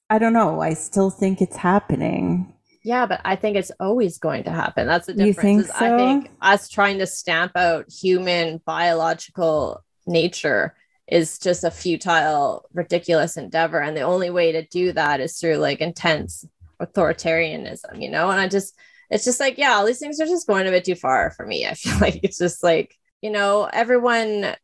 I 0.10 0.20
don't 0.20 0.34
know. 0.34 0.62
I 0.62 0.74
still 0.74 1.10
think 1.10 1.42
it's 1.42 1.56
happening. 1.56 2.54
Yeah, 2.84 3.08
but 3.08 3.22
I 3.26 3.36
think 3.36 3.58
it's 3.58 3.72
always 3.80 4.20
going 4.20 4.44
to 4.44 4.52
happen. 4.52 4.86
That's 4.86 5.08
the 5.08 5.14
difference. 5.14 5.38
You 5.38 5.42
think 5.42 5.62
is 5.64 5.72
I 5.72 5.98
think 5.98 6.32
us 6.42 6.70
trying 6.70 7.00
to 7.00 7.08
stamp 7.08 7.54
out 7.56 7.92
human 7.92 8.62
biological 8.64 9.84
nature 10.06 10.76
is 11.08 11.40
just 11.40 11.64
a 11.64 11.72
futile, 11.72 12.70
ridiculous 12.74 13.38
endeavor. 13.38 13.82
And 13.82 13.98
the 13.98 14.02
only 14.02 14.30
way 14.30 14.52
to 14.52 14.66
do 14.68 14.92
that 14.92 15.20
is 15.20 15.40
through 15.40 15.56
like 15.56 15.82
intense 15.82 16.46
authoritarianism, 16.80 18.02
you 18.02 18.10
know? 18.12 18.30
And 18.30 18.40
I 18.40 18.48
just, 18.48 18.76
it's 19.10 19.26
just 19.26 19.40
like, 19.40 19.58
yeah, 19.58 19.72
all 19.72 19.86
these 19.86 20.00
things 20.00 20.20
are 20.20 20.28
just 20.28 20.48
going 20.48 20.68
a 20.68 20.72
bit 20.72 20.86
too 20.86 20.96
far 20.96 21.32
for 21.32 21.46
me. 21.46 21.66
I 21.66 21.74
feel 21.76 21.98
like 22.00 22.20
it's 22.22 22.38
just 22.38 22.64
like, 22.64 22.96
you 23.22 23.32
know, 23.32 23.68
everyone, 23.74 24.56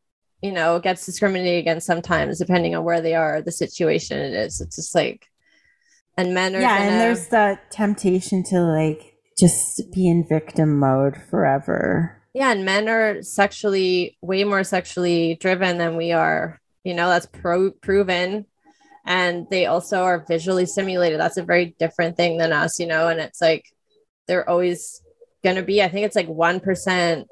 you 0.44 0.52
know, 0.52 0.80
gets 0.80 1.08
discriminated 1.08 1.60
against 1.60 1.88
sometimes 1.88 2.38
depending 2.38 2.76
on 2.76 2.84
where 2.84 3.02
they 3.02 3.16
are, 3.16 3.42
the 3.42 3.52
situation 3.52 4.20
it 4.20 4.34
is. 4.34 4.62
It's 4.62 4.76
just 4.76 4.94
like, 4.94 5.28
and 6.18 6.34
men 6.34 6.56
are 6.56 6.62
yeah, 6.62 6.78
gonna- 6.78 6.92
and 6.92 7.02
there's 7.02 7.28
that 7.30 7.72
temptation 7.72 8.44
to 8.44 8.60
like 8.62 9.16
just 9.40 9.82
be 9.94 10.08
in 10.08 10.26
victim 10.28 10.78
mode 10.80 11.16
forever. 11.30 12.22
yeah 12.34 12.52
and 12.52 12.64
men 12.66 12.88
are 12.88 13.22
sexually 13.24 14.18
way 14.22 14.44
more 14.44 14.64
sexually 14.64 15.36
driven 15.36 15.78
than 15.78 15.98
we 15.98 16.12
are. 16.12 16.60
You 16.84 16.94
know 16.94 17.10
that's 17.10 17.26
pro- 17.28 17.72
proven. 17.72 18.46
And 19.06 19.48
they 19.50 19.66
also 19.66 20.04
are 20.04 20.24
visually 20.28 20.66
stimulated 20.68 21.20
that's 21.20 21.38
a 21.38 21.44
very 21.44 21.76
different 21.80 22.18
thing 22.18 22.38
than 22.38 22.54
us 22.54 22.80
you 22.80 22.86
know 22.86 23.08
and 23.08 23.20
it's 23.20 23.42
like 23.42 23.66
they're 24.28 24.48
always 24.48 25.02
going 25.44 25.56
to 25.56 25.64
be 25.64 25.82
i 25.82 25.88
think 25.88 26.06
it's 26.06 26.16
like 26.16 26.28
1% 26.28 27.26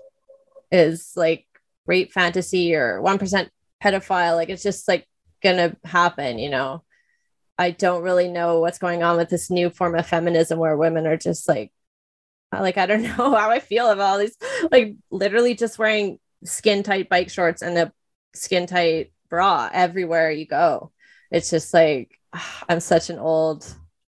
is 0.72 1.12
like 1.16 1.46
rape 1.86 2.12
fantasy 2.12 2.74
or 2.76 3.00
1% 3.04 3.50
pedophile. 3.84 4.36
Like 4.36 4.50
it's 4.50 4.64
just 4.64 4.88
like 4.88 5.08
going 5.44 5.58
to 5.58 5.78
happen 5.88 6.40
you 6.40 6.50
know 6.50 6.84
i 7.60 7.70
don't 7.70 8.02
really 8.02 8.28
know 8.28 8.60
what's 8.60 8.80
going 8.80 9.04
on 9.04 9.18
with 9.18 9.30
this 9.30 9.52
new 9.52 9.70
form 9.70 9.96
of 9.96 10.08
feminism 10.08 10.58
where 10.58 10.76
women 10.76 11.06
are 11.06 11.18
just 11.18 11.48
like 11.48 11.72
like 12.52 12.78
I 12.78 12.86
don't 12.86 13.04
know 13.18 13.36
how 13.36 13.50
I 13.50 13.60
feel 13.60 13.90
about 13.90 14.10
all 14.10 14.18
these 14.18 14.38
like 14.72 14.96
literally 15.12 15.56
just 15.56 15.80
wearing 15.80 16.20
skin 16.44 16.84
tight 16.84 17.10
bike 17.10 17.30
shorts 17.30 17.62
and 17.62 17.78
a 17.78 17.94
skin 18.34 18.68
tight 18.68 19.12
bra 19.30 19.70
everywhere 19.72 20.32
you 20.32 20.46
go. 20.46 20.92
It's 21.32 21.50
just 21.50 21.74
like 21.74 22.20
I'm 22.70 22.80
such 22.80 23.10
an 23.10 23.20
old 23.20 23.66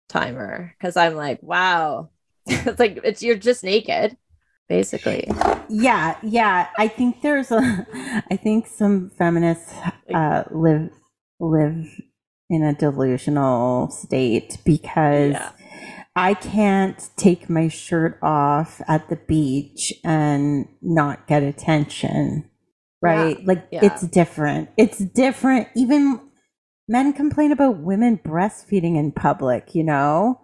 timer 0.09 0.75
because 0.77 0.97
I'm 0.97 1.15
like, 1.15 1.41
wow. 1.41 2.09
it's 2.45 2.79
like 2.79 2.99
it's 3.03 3.21
you're 3.21 3.35
just 3.35 3.63
naked, 3.63 4.15
basically. 4.69 5.29
Yeah, 5.69 6.17
yeah. 6.23 6.69
I 6.77 6.87
think 6.87 7.21
there's 7.21 7.51
a 7.51 7.85
I 8.31 8.37
think 8.37 8.67
some 8.67 9.11
feminists 9.17 9.73
uh 10.13 10.43
live 10.51 10.91
live 11.39 11.87
in 12.49 12.63
a 12.63 12.73
delusional 12.73 13.89
state 13.89 14.57
because 14.65 15.33
Yeah. 15.33 15.51
I 16.15 16.33
can't 16.33 17.09
take 17.15 17.49
my 17.49 17.67
shirt 17.67 18.17
off 18.23 18.81
at 18.87 19.09
the 19.09 19.17
beach 19.17 19.93
and 20.03 20.67
not 20.81 21.27
get 21.27 21.43
attention. 21.43 22.49
Right? 23.01 23.45
Like 23.45 23.67
yeah. 23.71 23.85
it's 23.85 24.01
different. 24.01 24.69
It's 24.77 24.97
different. 24.97 25.67
Even 25.75 26.19
men 26.87 27.13
complain 27.13 27.51
about 27.51 27.79
women 27.79 28.17
breastfeeding 28.17 28.97
in 28.97 29.11
public, 29.11 29.75
you 29.75 29.83
know? 29.83 30.41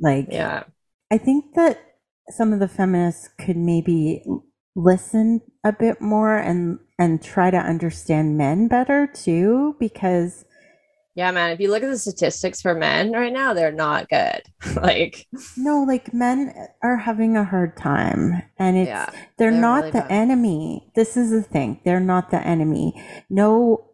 Like 0.00 0.26
Yeah. 0.30 0.64
I 1.10 1.18
think 1.18 1.54
that 1.54 1.78
some 2.30 2.52
of 2.52 2.58
the 2.58 2.68
feminists 2.68 3.28
could 3.38 3.56
maybe 3.56 4.24
listen 4.74 5.40
a 5.64 5.72
bit 5.72 6.00
more 6.00 6.36
and 6.36 6.78
and 6.98 7.22
try 7.22 7.50
to 7.50 7.56
understand 7.58 8.38
men 8.38 8.68
better 8.68 9.06
too 9.06 9.76
because 9.78 10.44
Yeah, 11.14 11.30
man. 11.30 11.50
If 11.50 11.60
you 11.60 11.70
look 11.70 11.82
at 11.82 11.90
the 11.90 11.98
statistics 11.98 12.62
for 12.62 12.74
men 12.74 13.12
right 13.12 13.32
now, 13.32 13.52
they're 13.52 13.70
not 13.70 14.08
good. 14.08 14.40
like, 14.76 15.26
no 15.56 15.82
like 15.82 16.14
men 16.14 16.54
are 16.82 16.96
having 16.96 17.36
a 17.36 17.44
hard 17.44 17.76
time 17.76 18.42
and 18.58 18.76
it's 18.78 18.88
yeah. 18.88 19.10
they're, 19.36 19.50
they're 19.50 19.60
not 19.60 19.80
really 19.84 19.90
the 19.90 20.00
bad. 20.00 20.10
enemy 20.12 20.90
this 20.94 21.16
is 21.16 21.30
the 21.30 21.42
thing 21.42 21.80
they're 21.84 22.00
not 22.00 22.30
the 22.30 22.40
enemy 22.46 22.94
no 23.28 23.84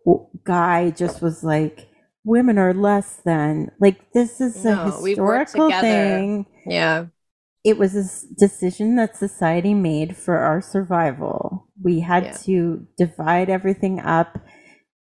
guy 0.44 0.90
just 0.90 1.22
was 1.22 1.42
like 1.42 1.88
women 2.24 2.58
are 2.58 2.74
less 2.74 3.16
than 3.24 3.70
like 3.80 4.12
this 4.12 4.40
is 4.40 4.64
a 4.64 4.74
No, 4.74 4.84
worked 5.16 5.50
historical 5.50 5.70
thing 5.80 6.46
Yeah. 6.66 7.06
it 7.64 7.78
was 7.78 7.96
a 7.96 8.04
decision 8.38 8.96
that 8.96 9.16
society 9.16 9.74
made 9.74 10.16
for 10.16 10.36
our 10.38 10.60
survival. 10.60 11.66
We 11.82 12.00
had 12.00 12.24
Yeah. 12.24 12.32
to 12.44 12.86
divide 12.98 13.48
everything 13.50 14.00
up. 14.00 14.38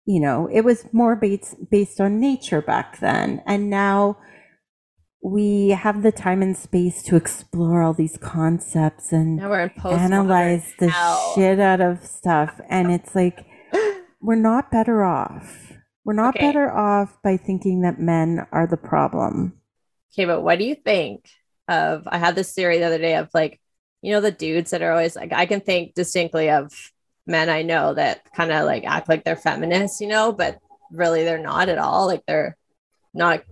You 0.05 0.19
know, 0.19 0.49
it 0.51 0.61
was 0.61 0.85
more 0.91 1.15
based 1.15 1.55
based 1.71 2.01
on 2.01 2.19
nature 2.19 2.61
back 2.61 2.99
then, 2.99 3.41
and 3.45 3.69
now 3.69 4.17
we 5.23 5.69
have 5.69 6.03
the 6.03 6.11
time 6.11 6.41
and 6.41 6.55
space 6.57 7.01
to 7.03 7.15
explore 7.15 7.81
all 7.81 7.93
these 7.93 8.17
concepts 8.17 9.13
and 9.13 9.37
Now 9.37 9.49
we're 9.49 9.61
in 9.61 9.69
post 9.69 10.01
analyze 10.01 10.73
the 10.79 10.91
shit 11.33 11.59
out 11.61 11.79
of 11.79 12.05
stuff. 12.05 12.59
And 12.69 12.91
it's 12.91 13.15
like 13.15 13.45
we're 14.21 14.35
not 14.35 14.69
better 14.69 15.03
off. 15.03 15.71
We're 16.03 16.13
not 16.13 16.35
Okay. 16.35 16.47
better 16.47 16.69
off 16.69 17.17
by 17.23 17.37
thinking 17.37 17.83
that 17.83 17.99
men 17.99 18.45
are 18.51 18.67
the 18.67 18.75
problem. 18.75 19.53
Okay, 20.13 20.25
but 20.25 20.41
what 20.41 20.59
do 20.59 20.65
you 20.65 20.75
think 20.75 21.29
of? 21.69 22.03
I 22.05 22.17
had 22.17 22.35
this 22.35 22.53
theory 22.53 22.79
the 22.79 22.85
other 22.87 22.97
day 22.97 23.15
of 23.15 23.29
like, 23.33 23.61
you 24.01 24.11
know, 24.11 24.19
the 24.19 24.31
dudes 24.31 24.71
that 24.71 24.81
are 24.81 24.91
always 24.91 25.15
like, 25.15 25.31
I 25.31 25.45
can 25.45 25.61
think 25.61 25.93
distinctly 25.93 26.49
of 26.49 26.73
men 27.25 27.49
I 27.49 27.61
know 27.61 27.93
that 27.93 28.31
kind 28.33 28.51
of 28.51 28.65
like 28.65 28.83
act 28.85 29.09
like 29.09 29.23
they're 29.23 29.35
feminists, 29.35 30.01
you 30.01 30.07
know, 30.07 30.31
but 30.31 30.59
really 30.91 31.23
they're 31.23 31.37
not 31.37 31.69
at 31.69 31.77
all. 31.77 32.07
Like 32.07 32.23
they're 32.27 32.57
not 33.13 33.43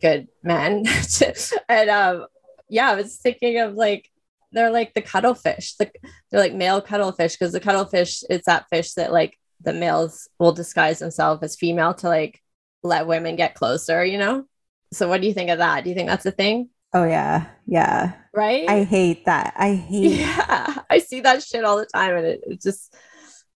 good 0.00 0.28
men. 0.42 0.84
and 1.68 1.90
um, 1.90 2.26
yeah, 2.68 2.90
I 2.90 2.94
was 2.94 3.16
thinking 3.16 3.58
of 3.60 3.74
like, 3.74 4.10
they're 4.52 4.70
like 4.70 4.94
the 4.94 5.02
cuttlefish. 5.02 5.74
The, 5.74 5.90
they're 6.30 6.40
like 6.40 6.54
male 6.54 6.80
cuttlefish 6.80 7.36
because 7.36 7.52
the 7.52 7.60
cuttlefish 7.60 8.22
is 8.30 8.42
that 8.42 8.68
fish 8.68 8.94
that 8.94 9.12
like 9.12 9.38
the 9.60 9.72
males 9.72 10.28
will 10.38 10.52
disguise 10.52 10.98
themselves 10.98 11.42
as 11.42 11.56
female 11.56 11.94
to 11.94 12.08
like 12.08 12.40
let 12.82 13.06
women 13.06 13.36
get 13.36 13.54
closer, 13.54 14.04
you 14.04 14.18
know? 14.18 14.44
So 14.92 15.08
what 15.08 15.20
do 15.20 15.26
you 15.26 15.34
think 15.34 15.50
of 15.50 15.58
that? 15.58 15.82
Do 15.82 15.90
you 15.90 15.96
think 15.96 16.08
that's 16.08 16.26
a 16.26 16.30
thing? 16.30 16.68
Oh 16.94 17.04
yeah, 17.04 17.46
yeah. 17.66 18.12
Right? 18.32 18.68
I 18.68 18.84
hate 18.84 19.26
that. 19.26 19.54
I 19.56 19.74
hate. 19.74 20.10
yeah, 20.20 20.74
I 20.90 20.98
see 20.98 21.20
that 21.20 21.42
shit 21.42 21.64
all 21.64 21.76
the 21.76 21.86
time, 21.86 22.16
and 22.16 22.26
it, 22.26 22.40
it 22.46 22.60
just 22.62 22.94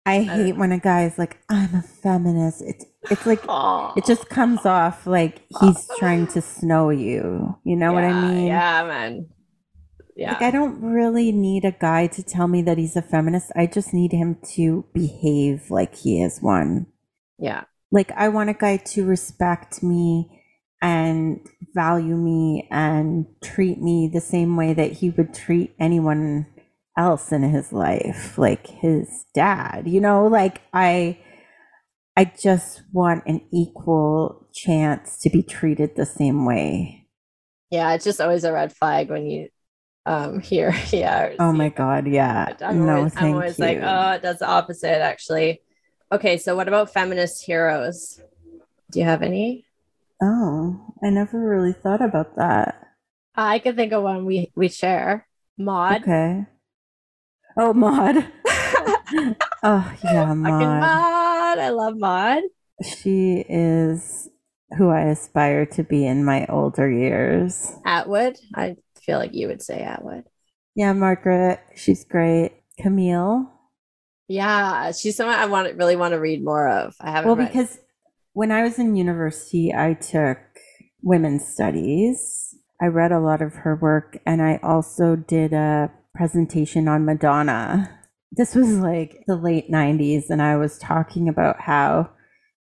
I 0.06 0.18
don't 0.18 0.26
hate 0.26 0.56
when 0.56 0.72
a 0.72 0.78
guy's 0.78 1.18
like, 1.18 1.38
"I'm 1.48 1.74
a 1.74 1.82
feminist." 1.82 2.62
It's 2.62 2.84
it's 3.10 3.26
like 3.26 3.42
it 3.96 4.04
just 4.04 4.28
comes 4.28 4.64
off 4.66 5.06
like 5.06 5.42
he's 5.60 5.88
trying 5.98 6.26
to 6.28 6.40
snow 6.40 6.90
you. 6.90 7.56
You 7.64 7.76
know 7.76 7.92
what 7.92 8.04
I 8.04 8.12
mean? 8.12 8.46
Yeah, 8.46 8.84
man. 8.84 9.26
Yeah, 10.16 10.32
Like 10.32 10.42
I 10.42 10.50
don't 10.50 10.80
really 10.80 11.32
need 11.32 11.64
a 11.64 11.72
guy 11.72 12.06
to 12.08 12.22
tell 12.22 12.46
me 12.48 12.62
that 12.62 12.78
he's 12.78 12.96
a 12.96 13.02
feminist. 13.02 13.50
I 13.56 13.66
just 13.66 13.92
need 13.92 14.12
him 14.12 14.36
to 14.54 14.84
behave 14.94 15.70
like 15.70 15.94
he 15.96 16.22
is 16.22 16.40
one. 16.40 16.86
yeah, 17.38 17.64
Like 17.90 18.10
I 18.12 18.28
want 18.28 18.50
a 18.50 18.54
guy 18.54 18.76
to 18.76 19.04
respect 19.04 19.82
me 19.82 20.33
and 20.84 21.40
value 21.74 22.14
me 22.14 22.68
and 22.70 23.26
treat 23.42 23.80
me 23.80 24.10
the 24.12 24.20
same 24.20 24.54
way 24.54 24.74
that 24.74 24.92
he 24.92 25.08
would 25.10 25.32
treat 25.32 25.74
anyone 25.80 26.46
else 26.98 27.32
in 27.32 27.42
his 27.42 27.72
life, 27.72 28.36
like 28.36 28.66
his 28.66 29.24
dad. 29.34 29.88
You 29.88 30.00
know, 30.02 30.26
like 30.26 30.60
I 30.74 31.18
I 32.16 32.26
just 32.26 32.82
want 32.92 33.24
an 33.26 33.40
equal 33.50 34.46
chance 34.54 35.18
to 35.20 35.30
be 35.30 35.42
treated 35.42 35.96
the 35.96 36.06
same 36.06 36.44
way. 36.44 37.08
yeah. 37.70 37.94
It's 37.94 38.04
just 38.04 38.20
always 38.20 38.44
a 38.44 38.52
red 38.52 38.72
flag 38.76 39.10
when 39.10 39.26
you 39.26 39.48
um 40.06 40.40
hear 40.50 40.74
yeah. 40.92 41.32
Oh 41.38 41.52
my 41.52 41.70
god, 41.70 42.06
yeah. 42.06 42.54
I'm 42.60 42.84
no, 42.84 42.96
always, 42.98 43.14
thank 43.14 43.28
I'm 43.28 43.34
always 43.34 43.58
you. 43.58 43.64
like, 43.64 43.78
oh, 43.82 44.10
it 44.12 44.22
does 44.22 44.38
the 44.40 44.46
opposite 44.48 45.00
actually. 45.00 45.62
Okay, 46.12 46.36
so 46.38 46.54
what 46.56 46.68
about 46.68 46.92
feminist 46.92 47.44
heroes? 47.44 48.20
Do 48.92 49.00
you 49.00 49.06
have 49.06 49.22
any? 49.22 49.66
Oh, 50.22 50.94
I 51.02 51.10
never 51.10 51.38
really 51.38 51.72
thought 51.72 52.02
about 52.02 52.36
that. 52.36 52.80
I 53.34 53.58
can 53.58 53.76
think 53.76 53.92
of 53.92 54.02
one 54.02 54.24
we 54.24 54.52
we 54.54 54.68
share. 54.68 55.26
Maude. 55.58 56.02
Okay. 56.02 56.46
Oh, 57.56 57.72
Maude. 57.72 58.26
oh, 59.62 59.94
yeah, 60.04 60.34
Maude. 60.34 60.80
Maude. 60.80 61.58
I 61.58 61.68
love 61.70 61.96
Maude. 61.96 62.42
She 62.82 63.44
is 63.48 64.28
who 64.76 64.88
I 64.90 65.02
aspire 65.02 65.66
to 65.66 65.84
be 65.84 66.04
in 66.06 66.24
my 66.24 66.46
older 66.46 66.90
years. 66.90 67.72
Atwood. 67.84 68.36
I 68.54 68.76
feel 69.04 69.18
like 69.18 69.34
you 69.34 69.46
would 69.48 69.62
say 69.62 69.80
Atwood. 69.80 70.24
Yeah, 70.74 70.92
Margaret, 70.92 71.60
she's 71.76 72.04
great. 72.04 72.52
Camille. 72.80 73.48
Yeah, 74.26 74.90
she's 74.90 75.16
someone 75.16 75.36
I 75.36 75.46
want 75.46 75.76
really 75.76 75.94
want 75.96 76.12
to 76.12 76.18
read 76.20 76.42
more 76.42 76.68
of. 76.68 76.94
I 77.00 77.10
haven't 77.12 77.26
Well, 77.28 77.36
read. 77.36 77.48
because 77.52 77.78
when 78.34 78.50
I 78.50 78.62
was 78.64 78.78
in 78.78 78.96
university, 78.96 79.72
I 79.72 79.94
took 79.94 80.38
women's 81.02 81.46
studies. 81.46 82.54
I 82.82 82.86
read 82.86 83.12
a 83.12 83.20
lot 83.20 83.40
of 83.40 83.54
her 83.54 83.76
work, 83.76 84.18
and 84.26 84.42
I 84.42 84.58
also 84.62 85.16
did 85.16 85.52
a 85.52 85.90
presentation 86.14 86.88
on 86.88 87.04
Madonna. 87.04 88.00
This 88.32 88.54
was 88.54 88.78
like 88.78 89.22
the 89.26 89.36
late 89.36 89.70
90s, 89.70 90.24
and 90.28 90.42
I 90.42 90.56
was 90.56 90.78
talking 90.78 91.28
about 91.28 91.60
how 91.60 92.10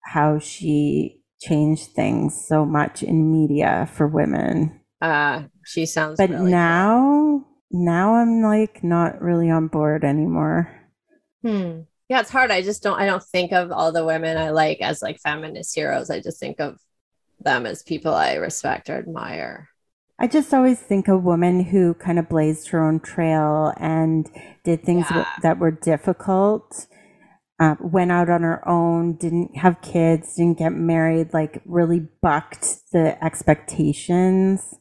how 0.05 0.39
she 0.39 1.23
changed 1.41 1.93
things 1.93 2.45
so 2.47 2.65
much 2.67 3.03
in 3.03 3.33
media 3.33 3.89
for 3.95 4.07
women. 4.07 4.81
uh, 5.01 5.45
she 5.65 5.87
sounds. 5.87 6.19
But 6.19 6.31
really 6.31 6.51
now, 6.51 7.47
now 7.71 8.15
I'm 8.17 8.43
like 8.43 8.85
not 8.85 9.23
really 9.23 9.51
on 9.51 9.69
board 9.69 10.05
anymore. 10.05 10.69
Hmm. 11.43 11.83
Yeah, 12.13 12.21
it's 12.21 12.29
hard. 12.29 12.51
I 12.51 12.61
just 12.61 12.83
don't. 12.83 13.01
I 13.01 13.07
don't 13.07 13.23
think 13.23 13.53
of 13.53 13.73
all 13.73 13.91
the 13.91 14.05
women 14.05 14.37
I 14.37 14.51
like 14.51 14.83
as 14.83 15.01
like 15.01 15.19
feminist 15.19 15.75
heroes. 15.75 16.11
I 16.11 16.21
just 16.21 16.39
think 16.39 16.61
of 16.61 16.79
them 17.41 17.65
as 17.65 17.83
people 17.83 18.13
I 18.13 18.35
respect 18.35 18.91
or 18.91 18.99
admire. 18.99 19.71
I 20.19 20.27
just 20.27 20.53
always 20.53 20.79
think 20.79 21.09
a 21.09 21.17
woman 21.17 21.65
who 21.65 21.95
kind 21.95 22.19
of 22.19 22.29
blazed 22.29 22.69
her 22.69 22.87
own 22.87 23.01
trail 23.01 23.73
and 23.79 24.31
did 24.63 24.85
things 24.85 25.07
Yeah. 25.11 25.25
that 25.43 25.59
were 25.59 25.71
difficult, 25.71 26.87
uh, 27.59 27.77
went 27.81 28.13
out 28.13 28.29
on 28.29 28.43
her 28.43 28.61
own, 28.69 29.17
didn't 29.17 29.57
have 29.57 29.81
kids, 29.81 30.35
didn't 30.37 30.59
get 30.59 30.75
married, 30.75 31.33
like 31.33 31.63
really 31.65 32.07
bucked 32.21 32.77
the 32.93 33.17
expectations. 33.25 34.75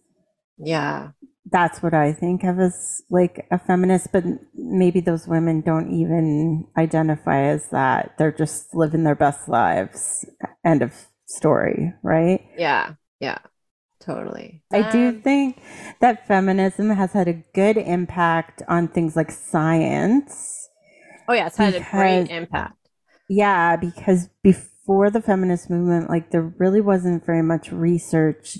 Yeah, 0.57 1.11
That's 1.49 1.81
what 1.81 1.93
I 1.93 2.13
think 2.13 2.43
of 2.43 2.59
as 2.59 3.01
like 3.09 3.47
a 3.51 3.57
feminist, 3.57 4.11
but 4.13 4.23
maybe 4.53 4.99
those 5.01 5.27
women 5.27 5.61
don't 5.61 5.91
even 5.91 6.67
identify 6.77 7.41
as 7.41 7.69
that. 7.69 8.15
They're 8.17 8.31
just 8.31 8.73
living 8.75 9.03
their 9.03 9.15
best 9.15 9.49
lives. 9.49 10.23
End 10.63 10.81
of 10.83 10.93
story, 11.25 11.93
right? 12.03 12.41
yeah, 12.55 12.95
yeah. 13.19 13.39
Totally. 14.01 14.63
I 14.73 14.81
do 14.81 15.11
Um, 15.11 15.23
think 15.23 15.61
that 15.99 16.27
feminism 16.27 16.89
has 16.89 17.13
had 17.13 17.27
a 17.27 17.43
good 17.53 17.77
impact 17.77 18.61
on 18.67 18.87
things 18.87 19.15
like 19.15 19.31
science. 19.31 20.69
Oh 21.27 21.33
yeah, 21.33 21.47
it's 21.47 21.57
had 21.57 21.73
a 21.75 21.81
great 21.81 22.27
impact. 22.27 22.89
Yeah, 23.27 23.75
because 23.77 24.29
before 24.43 25.09
the 25.09 25.21
feminist 25.21 25.69
movement, 25.69 26.09
like 26.09 26.31
there 26.31 26.41
really 26.57 26.81
wasn't 26.81 27.25
very 27.25 27.41
much 27.41 27.71
research 27.71 28.57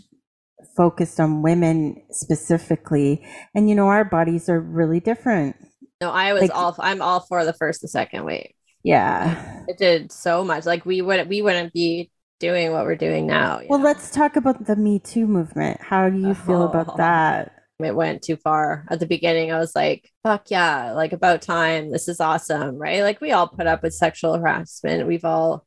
focused 0.76 1.20
on 1.20 1.42
women 1.42 2.02
specifically. 2.12 3.26
And 3.56 3.70
you 3.70 3.76
know, 3.76 3.88
our 3.88 4.06
bodies 4.06 4.50
are 4.50 4.60
really 4.60 5.00
different. 5.00 5.56
No, 6.00 6.10
I 6.12 6.34
was 6.34 6.42
like- 6.44 6.56
all. 6.56 6.76
I'm 6.80 7.02
all 7.02 7.20
for 7.22 7.46
the 7.46 7.54
first 7.54 7.84
and 7.84 7.90
second 7.90 8.26
wave. 8.26 8.52
Yeah. 8.84 9.64
It 9.68 9.78
did 9.78 10.12
so 10.12 10.44
much. 10.44 10.66
Like 10.66 10.86
we 10.86 11.02
wouldn't. 11.02 11.30
We 11.30 11.42
wouldn't 11.42 11.74
be 11.74 12.12
doing 12.40 12.72
what 12.72 12.86
we're 12.86 12.96
doing 12.96 13.28
now. 13.28 13.62
Well, 13.70 13.78
know? 13.78 13.86
let's 13.86 14.10
talk 14.10 14.36
about 14.36 14.66
the 14.66 14.76
Me 14.76 14.98
Too 14.98 15.28
movement. 15.28 15.80
How 15.82 16.10
do 16.10 16.18
you 16.18 16.34
feel 16.34 16.64
Oh. 16.64 16.68
about 16.70 16.98
that? 16.98 17.52
it 17.84 17.96
went 17.96 18.22
too 18.22 18.36
far 18.36 18.86
at 18.92 19.00
the 19.00 19.08
beginning 19.08 19.52
i 19.52 19.58
was 19.58 19.76
like 19.76 20.08
fuck 20.22 20.52
yeah 20.52 20.92
like 20.92 21.14
about 21.14 21.42
time 21.42 21.92
this 21.92 22.08
is 22.08 22.20
awesome 22.20 22.78
right 22.78 23.02
like 23.02 23.20
we 23.22 23.32
all 23.32 23.48
put 23.48 23.66
up 23.66 23.82
with 23.82 23.92
sexual 23.92 24.38
harassment 24.38 25.08
we've 25.08 25.26
all 25.26 25.66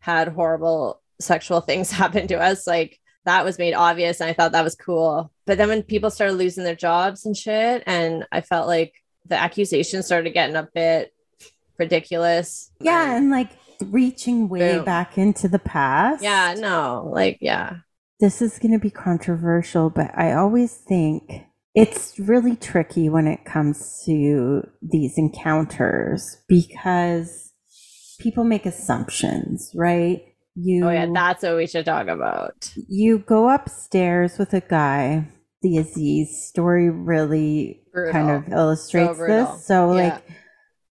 had 0.00 0.28
horrible 0.28 1.00
sexual 1.22 1.60
things 1.62 1.90
happen 1.90 2.26
to 2.28 2.34
us 2.38 2.66
like 2.66 2.98
that 3.24 3.44
was 3.44 3.58
made 3.58 3.74
obvious 3.74 4.20
and 4.20 4.28
i 4.28 4.32
thought 4.32 4.52
that 4.52 4.64
was 4.64 4.74
cool 4.74 5.30
but 5.46 5.58
then 5.58 5.68
when 5.68 5.82
people 5.82 6.10
started 6.10 6.34
losing 6.34 6.64
their 6.64 6.74
jobs 6.74 7.24
and 7.26 7.36
shit 7.36 7.82
and 7.86 8.26
i 8.32 8.40
felt 8.40 8.66
like 8.66 8.94
the 9.26 9.36
accusations 9.36 10.06
started 10.06 10.34
getting 10.34 10.56
a 10.56 10.68
bit 10.74 11.14
ridiculous 11.78 12.70
Yeah, 12.80 13.16
and 13.16 13.30
like 13.30 13.50
reaching 13.86 14.48
way 14.48 14.76
Boom. 14.76 14.84
back 14.84 15.18
into 15.18 15.48
the 15.48 15.58
past. 15.58 16.22
yeah 16.22 16.54
no 16.58 17.08
like 17.12 17.38
yeah 17.40 17.76
this 18.20 18.40
is 18.40 18.58
going 18.60 18.72
to 18.72 18.78
be 18.78 18.90
controversial, 18.90 19.90
but 19.90 20.10
I 20.16 20.32
always 20.34 20.76
think 20.76 21.30
it's 21.74 22.16
really 22.18 22.54
tricky 22.54 23.08
when 23.08 23.26
it 23.26 23.44
comes 23.44 24.02
to 24.06 24.62
these 24.80 25.18
encounters 25.18 26.38
because 26.48 27.52
people 28.20 28.44
make 28.44 28.66
assumptions, 28.66 29.72
right? 29.74 30.22
You 30.56 30.86
oh 30.86 30.90
yeah 30.90 31.06
that's 31.12 31.42
what 31.42 31.56
we 31.56 31.66
should 31.66 31.84
talk 31.84 32.06
about 32.08 32.72
you 32.88 33.18
go 33.18 33.50
upstairs 33.50 34.38
with 34.38 34.52
a 34.54 34.60
guy. 34.60 35.28
The 35.62 35.78
Aziz 35.78 36.46
story 36.46 36.90
really 36.90 37.80
kind 38.12 38.30
of 38.30 38.52
illustrates 38.52 39.16
brutal. 39.16 39.46
this. 39.56 39.66
So 39.66 39.96
Yeah. 39.96 40.14
like 40.14 40.22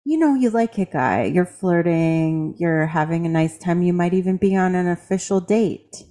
you 0.04 0.18
know, 0.18 0.34
you 0.34 0.50
like 0.50 0.78
a 0.78 0.84
guy, 0.84 1.24
you're 1.24 1.46
flirting, 1.46 2.56
you're 2.58 2.86
having 2.86 3.24
a 3.24 3.28
nice 3.28 3.56
time, 3.56 3.82
you 3.82 3.92
might 3.92 4.12
even 4.14 4.36
be 4.36 4.56
on 4.56 4.74
an 4.74 4.88
official 4.88 5.40
date. 5.40 6.02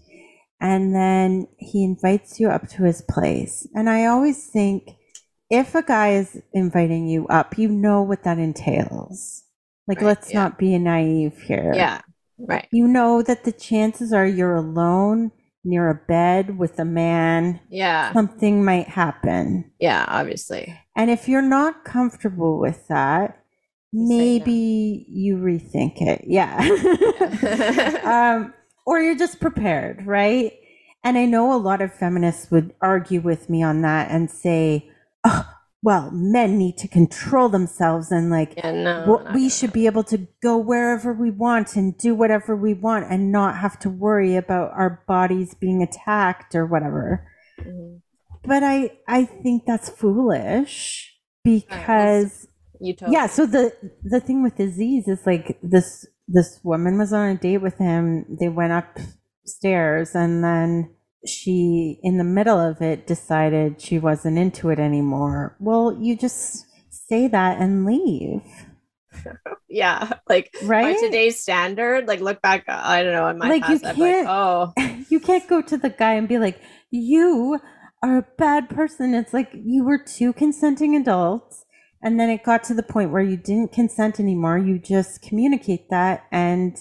And 0.62 0.96
then 0.96 1.48
he 1.58 1.84
invites 1.84 2.40
you 2.40 2.50
up 2.50 2.68
to 2.70 2.84
his 2.84 3.02
place. 3.02 3.68
And 3.74 3.90
I 3.90 4.06
always 4.06 4.48
think 4.48 4.92
if 5.50 5.76
a 5.76 5.82
guy 5.82 6.14
is 6.14 6.40
inviting 6.54 7.08
you 7.08 7.28
up, 7.28 7.58
you 7.58 7.68
know 7.68 8.02
what 8.04 8.24
that 8.24 8.38
entails. 8.38 9.44
Like, 9.88 9.98
Right, 9.98 10.06
let's 10.08 10.32
yeah. 10.32 10.40
not 10.44 10.58
be 10.60 10.78
naive 10.78 11.42
here. 11.42 11.74
yeah 11.76 12.02
right 12.48 12.68
You 12.72 12.88
know 12.88 13.22
that 13.22 13.44
the 13.44 13.52
chances 13.52 14.12
are 14.14 14.26
you're 14.26 14.56
alone 14.56 15.32
near 15.64 15.90
a 15.90 15.96
bed 15.96 16.58
with 16.58 16.80
a 16.80 16.86
man, 16.86 17.60
yeah 17.70 18.12
something 18.14 18.64
might 18.66 18.88
happen. 18.88 19.72
yeah 19.80 20.06
obviously 20.08 20.78
And 20.96 21.10
if 21.10 21.28
you're 21.30 21.42
not 21.60 21.86
comfortable 21.86 22.60
with 22.60 22.88
that, 22.88 23.38
You 23.92 24.08
say 24.08 24.14
no. 24.16 24.18
maybe 24.18 25.06
you 25.10 25.38
rethink 25.38 26.02
it. 26.02 26.24
Yeah. 26.28 26.58
um, 28.04 28.54
or 28.86 29.00
you're 29.00 29.16
just 29.16 29.40
prepared, 29.40 30.06
right? 30.06 30.54
And 31.04 31.18
I 31.18 31.26
know 31.26 31.54
a 31.54 31.58
lot 31.58 31.82
of 31.82 31.94
feminists 31.94 32.52
would 32.52 32.74
argue 32.82 33.22
with 33.22 33.50
me 33.50 33.64
on 33.64 33.82
that 33.82 34.10
and 34.12 34.30
say, 34.30 34.90
oh, 35.24 35.46
well, 35.84 36.12
men 36.12 36.58
need 36.58 36.78
to 36.78 36.88
control 36.88 37.50
themselves 37.50 38.12
and 38.12 38.30
like 38.30 38.54
Yeah, 38.58 38.72
no. 38.72 39.06
not 39.06 39.34
we 39.34 39.50
should 39.50 39.74
be 39.74 39.88
able 39.88 40.04
to 40.06 40.28
go 40.42 40.58
wherever 40.58 41.12
we 41.14 41.32
want 41.32 41.76
and 41.76 41.98
do 41.98 42.14
whatever 42.14 42.56
we 42.56 42.74
want 42.74 43.12
and 43.12 43.32
not 43.32 43.58
have 43.58 43.80
to 43.80 43.90
worry 43.90 44.36
about 44.36 44.72
our 44.74 45.04
bodies 45.08 45.56
being 45.56 45.82
attacked 45.82 46.54
or 46.56 46.66
whatever. 46.66 47.28
Mhm. 47.60 48.02
But 48.44 48.64
I 48.64 48.92
I 49.08 49.26
think 49.26 49.66
that's 49.66 49.90
foolish 49.90 51.16
because 51.44 52.48
yeah, 52.80 53.28
so 53.28 53.46
the 53.46 53.74
the 54.04 54.20
thing 54.20 54.44
with 54.44 54.60
Aziz 54.60 55.08
is 55.08 55.26
like 55.26 55.58
this 55.64 56.06
this 56.28 56.60
woman 56.64 56.98
was 56.98 57.12
on 57.14 57.30
a 57.30 57.36
date 57.36 57.58
with 57.62 57.78
him. 57.78 58.26
They 58.40 58.50
went 58.50 58.72
upstairs 58.74 60.16
and 60.16 60.44
then 60.44 60.92
she 61.26 62.00
in 62.04 62.18
the 62.18 62.24
middle 62.24 62.60
of 62.60 62.82
it 62.82 63.06
decided 63.08 63.80
she 63.82 64.00
wasn't 64.00 64.38
into 64.38 64.70
it 64.70 64.80
anymore. 64.80 65.56
Well, 65.60 65.98
you 66.00 66.16
just 66.18 66.66
say 66.90 67.28
that 67.28 67.60
and 67.60 67.86
leave. 67.86 68.42
Yeah. 69.70 70.14
Like 70.28 70.54
Right? 70.64 70.96
by 70.96 71.02
today's 71.02 71.40
standard, 71.40 72.08
like 72.08 72.20
look 72.20 72.42
back, 72.42 72.66
I 72.68 73.04
don't 73.04 73.14
know, 73.14 73.28
in 73.30 73.38
my 73.38 73.48
Like, 73.48 73.64
past, 73.64 73.84
like, 73.84 73.96
can't- 73.96 74.28
oh, 74.30 74.74
you 75.10 75.20
can't 75.20 75.48
go 75.48 75.62
to 75.62 75.78
the 75.78 75.90
guy 75.90 76.14
and 76.14 76.28
be 76.28 76.38
like, 76.40 76.60
"You 76.90 77.60
are 78.04 78.18
a 78.18 78.28
bad 78.38 78.70
person." 78.70 79.14
It's 79.14 79.34
like 79.34 79.50
you 79.54 79.86
were 79.86 79.98
two 79.98 80.34
consenting 80.34 80.96
adults, 80.98 81.64
and 82.04 82.20
then 82.20 82.30
it 82.30 82.44
got 82.44 82.64
to 82.66 82.74
the 82.74 82.84
point 82.84 83.12
where 83.12 83.22
you 83.22 83.38
didn't 83.38 83.72
consent 83.72 84.20
anymore. 84.20 84.58
You 84.58 84.78
just 84.78 85.22
communicate 85.22 85.90
that 85.90 86.26
and 86.34 86.76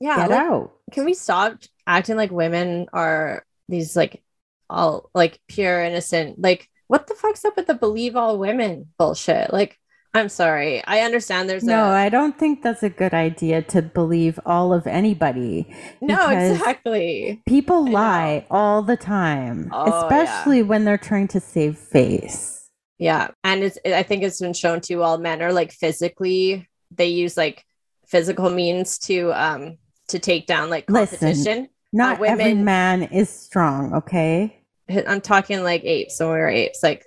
yeah. 0.00 0.16
get 0.16 0.30
like, 0.30 0.40
out. 0.40 0.72
can 0.92 1.04
we 1.04 1.14
stop 1.14 1.58
acting 1.86 2.16
like 2.16 2.32
women 2.32 2.86
are 2.92 3.44
these 3.68 3.96
like 3.96 4.22
all 4.70 5.10
like 5.14 5.40
pure 5.48 5.82
innocent? 5.82 6.40
Like, 6.40 6.68
what 6.88 7.06
the 7.06 7.14
fuck's 7.14 7.44
up 7.44 7.56
with 7.56 7.66
the 7.66 7.74
believe 7.74 8.16
all 8.16 8.38
women 8.38 8.88
bullshit? 8.98 9.52
Like, 9.52 9.78
I'm 10.16 10.28
sorry. 10.28 10.82
I 10.86 11.00
understand 11.00 11.48
there's 11.50 11.64
No, 11.64 11.86
a 11.86 11.88
I 11.90 12.08
don't 12.08 12.38
think 12.38 12.62
that's 12.62 12.84
a 12.84 12.88
good 12.90 13.12
idea 13.14 13.62
to 13.62 13.82
believe 13.82 14.38
all 14.46 14.72
of 14.72 14.86
anybody. 14.86 15.74
no, 16.00 16.28
exactly. 16.30 17.42
People 17.46 17.90
lie 17.90 18.46
all 18.50 18.82
the 18.82 18.96
time, 18.96 19.70
Oh, 19.72 19.86
yeah. 19.86 20.02
especially 20.04 20.62
when 20.62 20.84
they're 20.84 20.98
trying 20.98 21.26
to 21.28 21.40
save 21.40 21.76
face. 21.78 22.70
Yeah. 22.98 23.28
And 23.42 23.64
it's, 23.64 23.76
I 23.84 24.04
think 24.04 24.22
it's 24.22 24.40
been 24.40 24.52
shown 24.52 24.80
to 24.82 25.02
all 25.02 25.18
men 25.18 25.42
are 25.42 25.52
like 25.52 25.72
physically, 25.72 26.68
they 26.92 27.08
use 27.08 27.36
like 27.36 27.64
physical 28.06 28.50
means 28.50 28.98
to, 28.98 29.32
um, 29.32 29.78
to 30.08 30.20
take 30.20 30.46
down 30.46 30.70
like 30.70 30.88
Listen. 30.88 31.68
Not 31.94 32.22
every 32.22 32.44
women- 32.52 32.64
man 32.64 33.02
is 33.04 33.30
strong, 33.30 33.94
okay? 33.94 34.60
I'm 35.06 35.20
talking 35.22 35.62
like 35.62 35.82
apes 35.84 36.20
when 36.20 36.28
we 36.28 36.34
were 36.34 36.48
apes. 36.48 36.82
Like 36.82 37.04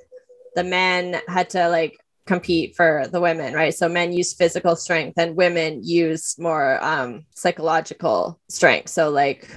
the 0.56 0.63
men 0.63 1.21
had 1.28 1.52
to 1.52 1.69
like 1.69 2.00
compete 2.26 2.76
for 2.76 3.06
the 3.12 3.21
women, 3.21 3.54
right? 3.54 3.73
So 3.73 3.88
men 3.88 4.12
use 4.12 4.34
physical 4.34 4.76
strength 4.76 5.17
and 5.17 5.36
women 5.36 5.82
use 5.84 6.39
more 6.39 6.84
um 6.84 7.26
psychological 7.36 8.39
strength. 8.50 8.89
So 8.89 9.10
like 9.10 9.47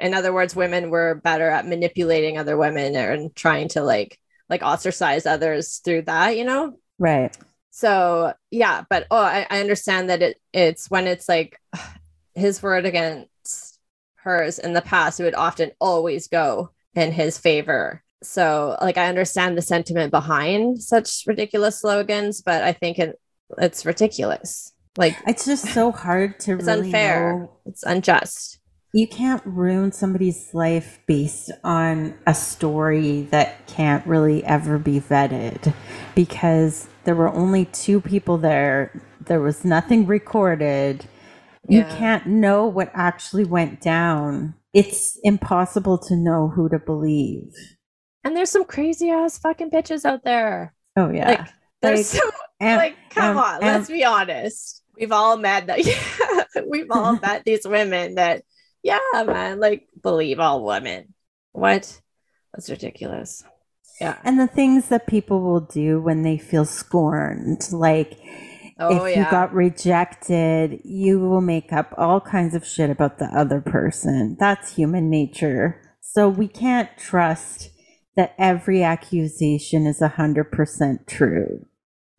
in 0.00 0.14
other 0.14 0.32
words, 0.32 0.54
women 0.54 0.90
were 0.90 1.16
better 1.24 1.48
at 1.48 1.66
manipulating 1.66 2.38
other 2.38 2.56
women 2.56 2.94
and 2.96 3.34
trying 3.34 3.68
to 3.70 3.82
like 3.82 4.18
like 4.48 4.62
ostracize 4.62 5.26
others 5.26 5.78
through 5.84 6.02
that, 6.02 6.36
you 6.36 6.44
know? 6.44 6.78
Right. 6.98 7.36
so 7.70 8.32
yeah 8.52 8.84
but 8.88 9.06
oh 9.10 9.16
I, 9.16 9.46
I 9.50 9.58
understand 9.58 10.08
that 10.10 10.22
it 10.22 10.40
it's 10.52 10.88
when 10.88 11.08
it's 11.08 11.28
like 11.28 11.58
his 12.34 12.62
word 12.62 12.86
against 12.86 13.73
hers 14.24 14.58
in 14.58 14.72
the 14.72 14.82
past 14.82 15.20
it 15.20 15.24
would 15.24 15.34
often 15.34 15.70
always 15.80 16.26
go 16.28 16.70
in 16.94 17.12
his 17.12 17.38
favor. 17.38 18.02
So 18.22 18.76
like 18.80 18.96
i 18.96 19.06
understand 19.08 19.56
the 19.56 19.62
sentiment 19.62 20.10
behind 20.10 20.82
such 20.82 21.24
ridiculous 21.26 21.80
slogans 21.80 22.40
but 22.40 22.62
i 22.62 22.72
think 22.72 22.98
it, 22.98 23.20
it's 23.58 23.84
ridiculous. 23.84 24.72
Like 24.96 25.16
It's 25.26 25.44
just 25.44 25.66
so 25.72 25.90
hard 25.90 26.38
to 26.40 26.54
it's 26.54 26.66
really 26.66 26.86
unfair. 26.86 27.38
know. 27.40 27.50
It's 27.66 27.82
unjust. 27.82 28.60
You 28.92 29.08
can't 29.08 29.42
ruin 29.44 29.90
somebody's 29.90 30.54
life 30.54 31.00
based 31.08 31.50
on 31.64 32.14
a 32.28 32.34
story 32.34 33.22
that 33.32 33.66
can't 33.66 34.06
really 34.06 34.44
ever 34.44 34.78
be 34.78 35.00
vetted 35.00 35.74
because 36.14 36.86
there 37.02 37.16
were 37.16 37.28
only 37.28 37.64
two 37.64 38.00
people 38.00 38.38
there. 38.38 39.02
There 39.20 39.40
was 39.40 39.64
nothing 39.64 40.06
recorded 40.06 41.06
you 41.68 41.80
Yeah. 41.80 41.96
can't 41.96 42.26
know 42.26 42.66
what 42.66 42.90
actually 42.94 43.44
went 43.44 43.80
down. 43.80 44.54
It's 44.72 45.18
impossible 45.22 45.98
to 45.98 46.16
know 46.16 46.48
who 46.48 46.68
to 46.68 46.78
believe. 46.78 47.52
And 48.24 48.36
there's 48.36 48.50
some 48.50 48.64
crazy 48.64 49.10
ass 49.10 49.38
fucking 49.38 49.70
bitches 49.70 50.04
out 50.04 50.24
there. 50.24 50.74
Oh 50.96 51.10
yeah. 51.10 51.28
Like 51.28 51.48
there's 51.82 52.14
Like, 52.14 52.22
so 52.22 52.30
and- 52.60 52.76
like 52.78 52.96
come 53.10 53.36
um, 53.36 53.44
on 53.44 53.60
let's 53.60 53.88
be 53.88 54.04
honest. 54.04 54.82
We've 54.98 55.12
all 55.12 55.36
met 55.36 55.66
that 55.66 55.84
yeah 56.56 56.62
we've 56.68 56.90
all 56.90 57.18
met 57.22 57.44
these 57.44 57.66
women 57.66 58.14
that 58.16 58.42
yeah 58.82 58.98
man 59.14 59.60
like 59.60 59.88
believe 60.02 60.40
all 60.40 60.64
women. 60.64 61.14
What? 61.52 62.00
That's 62.52 62.70
ridiculous. 62.70 63.44
Yeah. 64.00 64.18
And 64.24 64.40
the 64.40 64.46
things 64.48 64.88
that 64.88 65.06
people 65.06 65.40
will 65.40 65.60
do 65.60 66.00
when 66.00 66.22
they 66.22 66.36
feel 66.38 66.64
scorned 66.64 67.68
like 67.72 68.18
oh 68.78 69.04
if 69.06 69.16
yeah 69.16 69.24
you 69.24 69.30
got 69.30 69.52
rejected, 69.54 70.80
you 70.84 71.20
will 71.20 71.40
make 71.40 71.72
up 71.72 71.94
all 71.96 72.20
kinds 72.20 72.54
of 72.54 72.66
shit 72.66 72.90
about 72.90 73.18
the 73.18 73.26
other 73.26 73.60
person. 73.60 74.36
That's 74.38 74.74
human 74.76 75.10
nature. 75.10 75.80
So 76.00 76.28
we 76.28 76.48
can't 76.48 76.90
trust 76.96 77.70
that 78.16 78.34
every 78.38 78.82
accusation 78.82 79.86
is 79.86 80.00
100% 80.00 81.06
true. 81.06 81.66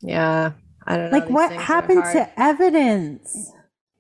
yeah 0.01 0.51
i 0.85 0.97
don't 0.97 1.11
know 1.11 1.17
Like, 1.17 1.27
these 1.27 1.33
what 1.33 1.51
happened 1.53 2.03
to 2.13 2.29
evidence? 2.39 3.51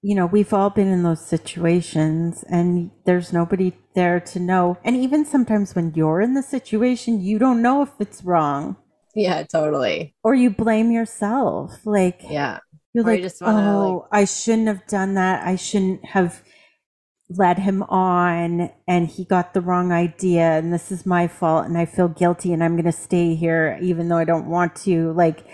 You 0.01 0.15
know, 0.15 0.27
we've 0.27 0.53
all 0.53 0.69
been 0.69 0.87
in 0.87 1.01
those 1.01 1.25
situations 1.25 2.43
and 2.47 2.91
there's 3.05 3.33
nobody 3.33 3.73
there 3.95 4.19
to 4.19 4.39
know. 4.39 4.77
And 4.83 4.95
even 4.95 5.25
sometimes 5.25 5.73
when 5.73 5.93
you're 5.95 6.21
in 6.21 6.35
the 6.35 6.43
situation, 6.43 7.21
you 7.21 7.39
don't 7.39 7.61
know 7.63 7.81
if 7.81 7.89
it's 7.99 8.23
wrong 8.23 8.75
yeah 9.15 9.43
totally 9.43 10.15
or 10.23 10.33
you 10.33 10.49
blame 10.49 10.91
yourself. 10.91 11.85
Like, 11.85 12.21
yeah 12.29 12.59
You're 12.93 13.05
Or 13.05 13.11
you 13.11 13.17
like, 13.17 13.23
just 13.23 13.41
wanna, 13.41 13.77
oh, 13.77 14.07
I 14.11 14.25
shouldn't 14.25 14.67
have 14.67 14.85
done 14.87 15.13
that. 15.15 15.45
I 15.45 15.55
shouldn't 15.55 16.03
have 16.05 16.43
led 17.29 17.59
him 17.59 17.83
on, 17.83 18.71
and 18.87 19.07
he 19.07 19.25
got 19.25 19.53
the 19.53 19.61
wrong 19.61 19.91
idea, 19.91 20.57
and 20.57 20.73
this 20.73 20.91
is 20.91 21.05
my 21.05 21.27
fault, 21.27 21.65
and 21.65 21.77
I 21.77 21.85
feel 21.85 22.07
guilty, 22.07 22.53
and 22.53 22.63
I'm 22.63 22.73
going 22.73 22.85
to 22.85 22.91
stay 22.91 23.33
here 23.33 23.79
even 23.81 24.09
though 24.09 24.17
I 24.17 24.25
don't 24.25 24.47
want 24.47 24.75
to. 24.77 25.11
Like, 25.13 25.47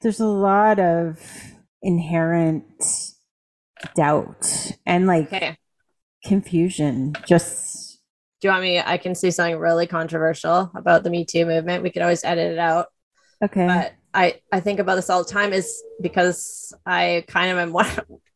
there's 0.00 0.20
a 0.20 0.26
lot 0.26 0.78
of 0.78 1.18
inherent 1.82 2.64
doubt 3.94 4.72
and 4.84 5.06
like 5.06 5.32
okay 5.32 5.56
confusion. 6.24 7.14
Just 7.26 8.00
do 8.40 8.48
you 8.48 8.52
want 8.52 8.62
me 8.62 8.80
i 8.80 8.96
can 8.96 9.14
say 9.14 9.30
something 9.30 9.58
really 9.58 9.86
controversial 9.86 10.70
about 10.74 11.02
the 11.02 11.10
me 11.10 11.24
too 11.24 11.44
movement 11.44 11.82
we 11.82 11.90
could 11.90 12.02
always 12.02 12.24
edit 12.24 12.52
it 12.52 12.58
out 12.58 12.86
okay. 13.42 13.66
but 13.66 13.92
I 14.14 14.40
I 14.52 14.60
think 14.60 14.80
about 14.80 14.96
this 14.96 15.10
all 15.10 15.24
the 15.24 15.30
time 15.30 15.52
is 15.52 15.82
because 16.00 16.74
I 16.86 17.24
kind 17.28 17.50
of 17.50 17.58
am 17.58 17.72
one. 17.72 17.86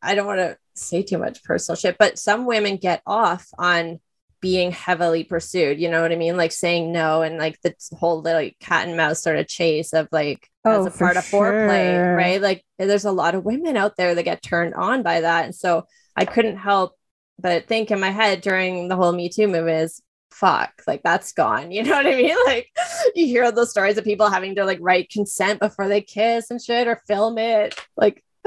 I 0.01 0.15
don't 0.15 0.27
want 0.27 0.39
to 0.39 0.57
say 0.75 1.03
too 1.03 1.17
much 1.17 1.43
personal 1.43 1.75
shit, 1.75 1.97
but 1.97 2.19
some 2.19 2.45
women 2.45 2.77
get 2.77 3.01
off 3.05 3.47
on 3.57 3.99
being 4.41 4.71
heavily 4.71 5.23
pursued. 5.23 5.79
You 5.79 5.89
know 5.89 6.01
what 6.01 6.11
I 6.11 6.17
mean? 6.17 6.35
Like 6.35 6.51
saying 6.51 6.91
no 6.91 7.21
and 7.21 7.37
like 7.37 7.59
the 7.61 7.73
whole 7.93 8.21
little 8.21 8.49
cat 8.59 8.87
and 8.87 8.97
mouse 8.97 9.23
sort 9.23 9.39
of 9.39 9.47
chase 9.47 9.93
of 9.93 10.09
like 10.11 10.49
Oh, 10.65 10.85
as 10.85 10.95
a 10.95 10.97
part 10.97 11.17
of 11.17 11.25
foreplay, 11.25 12.15
right? 12.15 12.41
Like 12.41 12.63
there's 12.77 13.03
a 13.03 13.11
lot 13.11 13.35
of 13.35 13.43
women 13.43 13.75
out 13.75 13.97
there 13.97 14.15
that 14.15 14.23
get 14.23 14.41
turned 14.41 14.73
on 14.73 15.03
by 15.03 15.21
that, 15.21 15.43
and 15.45 15.53
so 15.53 15.85
I 16.15 16.25
couldn't 16.25 16.57
help 16.57 16.95
but 17.39 17.67
think 17.67 17.91
in 17.91 17.99
my 17.99 18.11
head 18.11 18.41
during 18.41 18.87
the 18.87 18.95
whole 18.95 19.11
Me 19.11 19.27
Too 19.27 19.47
movement 19.47 19.83
is 19.83 20.01
fuck 20.33 20.81
like 20.87 21.01
that's 21.03 21.31
gone 21.31 21.71
you 21.75 21.83
know 21.83 21.91
what 21.91 22.07
i 22.07 22.15
mean? 22.15 22.35
Like 22.45 22.69
you 23.15 23.25
hear 23.25 23.51
those 23.51 23.71
stories 23.71 23.97
of 23.97 24.03
people 24.03 24.29
having 24.29 24.55
to 24.55 24.65
like 24.65 24.79
write 24.81 25.09
consent 25.09 25.59
before 25.59 25.87
they 25.87 26.01
kiss 26.01 26.49
and 26.51 26.61
shit 26.61 26.87
or 26.87 27.01
film 27.07 27.37
it 27.37 27.79
like 27.95 28.23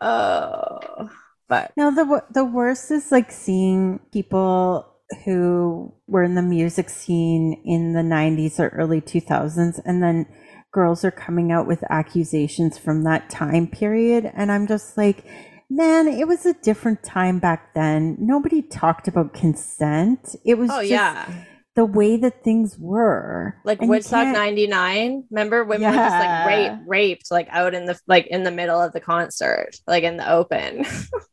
oh 0.00 1.10
but 1.48 1.72
No, 1.76 1.94
the 1.94 2.24
the 2.30 2.44
worst 2.44 2.90
is 2.90 3.12
like 3.12 3.30
seeing 3.30 4.00
people 4.12 4.90
who 5.24 5.92
were 6.06 6.22
in 6.22 6.34
the 6.34 6.42
music 6.42 6.88
scene 6.88 7.60
in 7.64 7.92
the 7.92 8.00
90s 8.00 8.58
or 8.58 8.68
early 8.68 9.00
2000s 9.00 9.80
and 9.84 10.02
then 10.02 10.26
girls 10.72 11.04
are 11.04 11.10
coming 11.10 11.52
out 11.52 11.66
with 11.66 11.84
accusations 11.90 12.78
from 12.78 13.04
that 13.04 13.28
time 13.30 13.66
period 13.68 14.32
and 14.34 14.50
I'm 14.50 14.66
just 14.66 14.96
like 14.96 15.24
man, 15.70 16.08
it 16.08 16.26
was 16.28 16.46
a 16.46 16.54
different 16.54 17.02
time 17.02 17.38
back 17.38 17.74
then. 17.74 18.16
Nobody 18.18 18.62
talked 18.62 19.08
about 19.08 19.34
consent. 19.34 20.36
It 20.44 20.58
was 20.58 20.70
oh 20.70 20.80
just 20.80 20.90
yeah 20.90 21.32
the 21.76 21.84
way 21.84 22.16
that 22.16 22.44
things 22.44 22.78
were. 22.78 23.56
like 23.64 23.80
And 23.80 23.88
woodstock 23.90 24.28
99 24.28 25.24
remember 25.30 25.64
women 25.64 25.90
were 25.90 25.96
just 25.96 26.12
like 26.12 26.28
Yeah. 26.28 26.46
raped 26.46 26.76
raped 26.86 27.30
like 27.32 27.48
out 27.50 27.74
in 27.74 27.86
the 27.86 27.98
like 28.06 28.26
in 28.28 28.44
the 28.44 28.52
middle 28.52 28.80
of 28.80 28.92
the 28.92 29.00
concert 29.00 29.70
like 29.88 30.04
in 30.04 30.16
the 30.16 30.30
open 30.30 30.84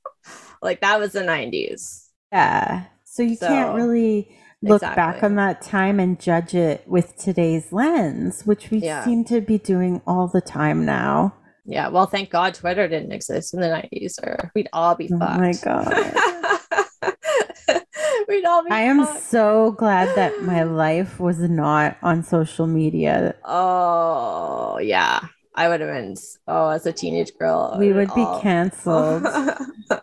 like 0.63 0.81
that 0.81 0.99
was 0.99 1.11
the 1.11 1.21
90s 1.21 2.07
Yeah. 2.31 2.85
So 3.03 3.23
you 3.23 3.37
can't 3.37 3.75
really 3.75 4.35
look 4.63 4.81
back 4.81 5.21
on 5.21 5.35
that 5.35 5.61
time 5.61 5.99
and 5.99 6.19
judge 6.19 6.53
it 6.55 6.87
with 6.87 7.17
today's 7.17 7.71
lens, 7.73 8.45
which 8.45 8.69
we 8.71 8.77
Yeah. 8.79 9.03
seem 9.03 9.23
to 9.25 9.41
be 9.41 9.57
doing 9.57 10.01
all 10.07 10.27
the 10.27 10.41
time 10.41 10.85
now. 10.85 11.35
Yeah. 11.65 11.89
Well, 11.89 12.08
thank 12.08 12.32
God 12.32 12.56
Twitter 12.56 12.88
didn't 12.88 13.12
exist 13.12 13.54
in 13.54 13.60
the 13.62 13.67
90s 13.67 14.15
or 14.24 14.52
we'd 14.56 14.69
all 14.74 14.95
be 14.95 15.10
Oh 15.13 15.19
fucked. 15.19 15.39
my 15.39 15.54
God. 15.63 15.88
we'd 18.28 18.45
all 18.45 18.63
be 18.63 18.71
I 18.71 18.82
am 18.82 19.06
fucked. 19.06 19.24
so 19.24 19.71
glad 19.71 20.15
that 20.15 20.41
my 20.43 20.63
life 20.63 21.19
was 21.19 21.39
not 21.39 21.97
on 22.02 22.24
social 22.24 22.67
media. 22.67 23.36
Oh, 23.45 24.80
yeah. 24.82 25.19
I 25.54 25.67
would 25.67 25.82
have 25.82 25.89
been, 25.89 26.15
oh, 26.47 26.69
as 26.69 26.86
a 26.86 26.93
teenage 26.93 27.32
girl. 27.38 27.76
We 27.78 27.91
would've 27.93 28.15
be 28.15 28.21
all- 28.21 28.41
canceled. 28.41 29.24
I 29.26 30.00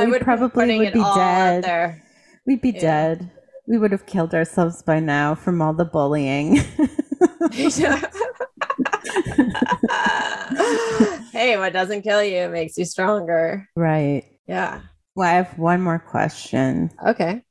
We 0.00 0.06
would 0.06 0.22
probably 0.22 0.78
would 0.78 0.92
be 0.92 1.02
dead. 1.14 1.64
there. 1.64 2.02
We'd 2.46 2.60
be 2.62 2.70
Yeah. 2.70 2.80
dead. 2.80 3.30
We 3.68 3.78
would 3.78 3.92
have 3.92 4.06
killed 4.06 4.32
ourselves 4.34 4.82
by 4.82 5.00
now 5.00 5.34
from 5.34 5.60
all 5.62 5.72
the 5.72 5.84
bullying. 5.84 6.58
hey, 11.32 11.56
what 11.56 11.72
doesn't 11.72 12.02
kill 12.02 12.22
you 12.22 12.48
makes 12.48 12.76
you 12.78 12.84
stronger. 12.84 13.68
right. 13.76 14.24
Yeah. 14.46 14.82
Well, 15.14 15.28
I 15.28 15.32
have 15.34 15.58
one 15.58 15.80
more 15.80 15.98
question. 15.98 16.90
Okay. 17.04 17.42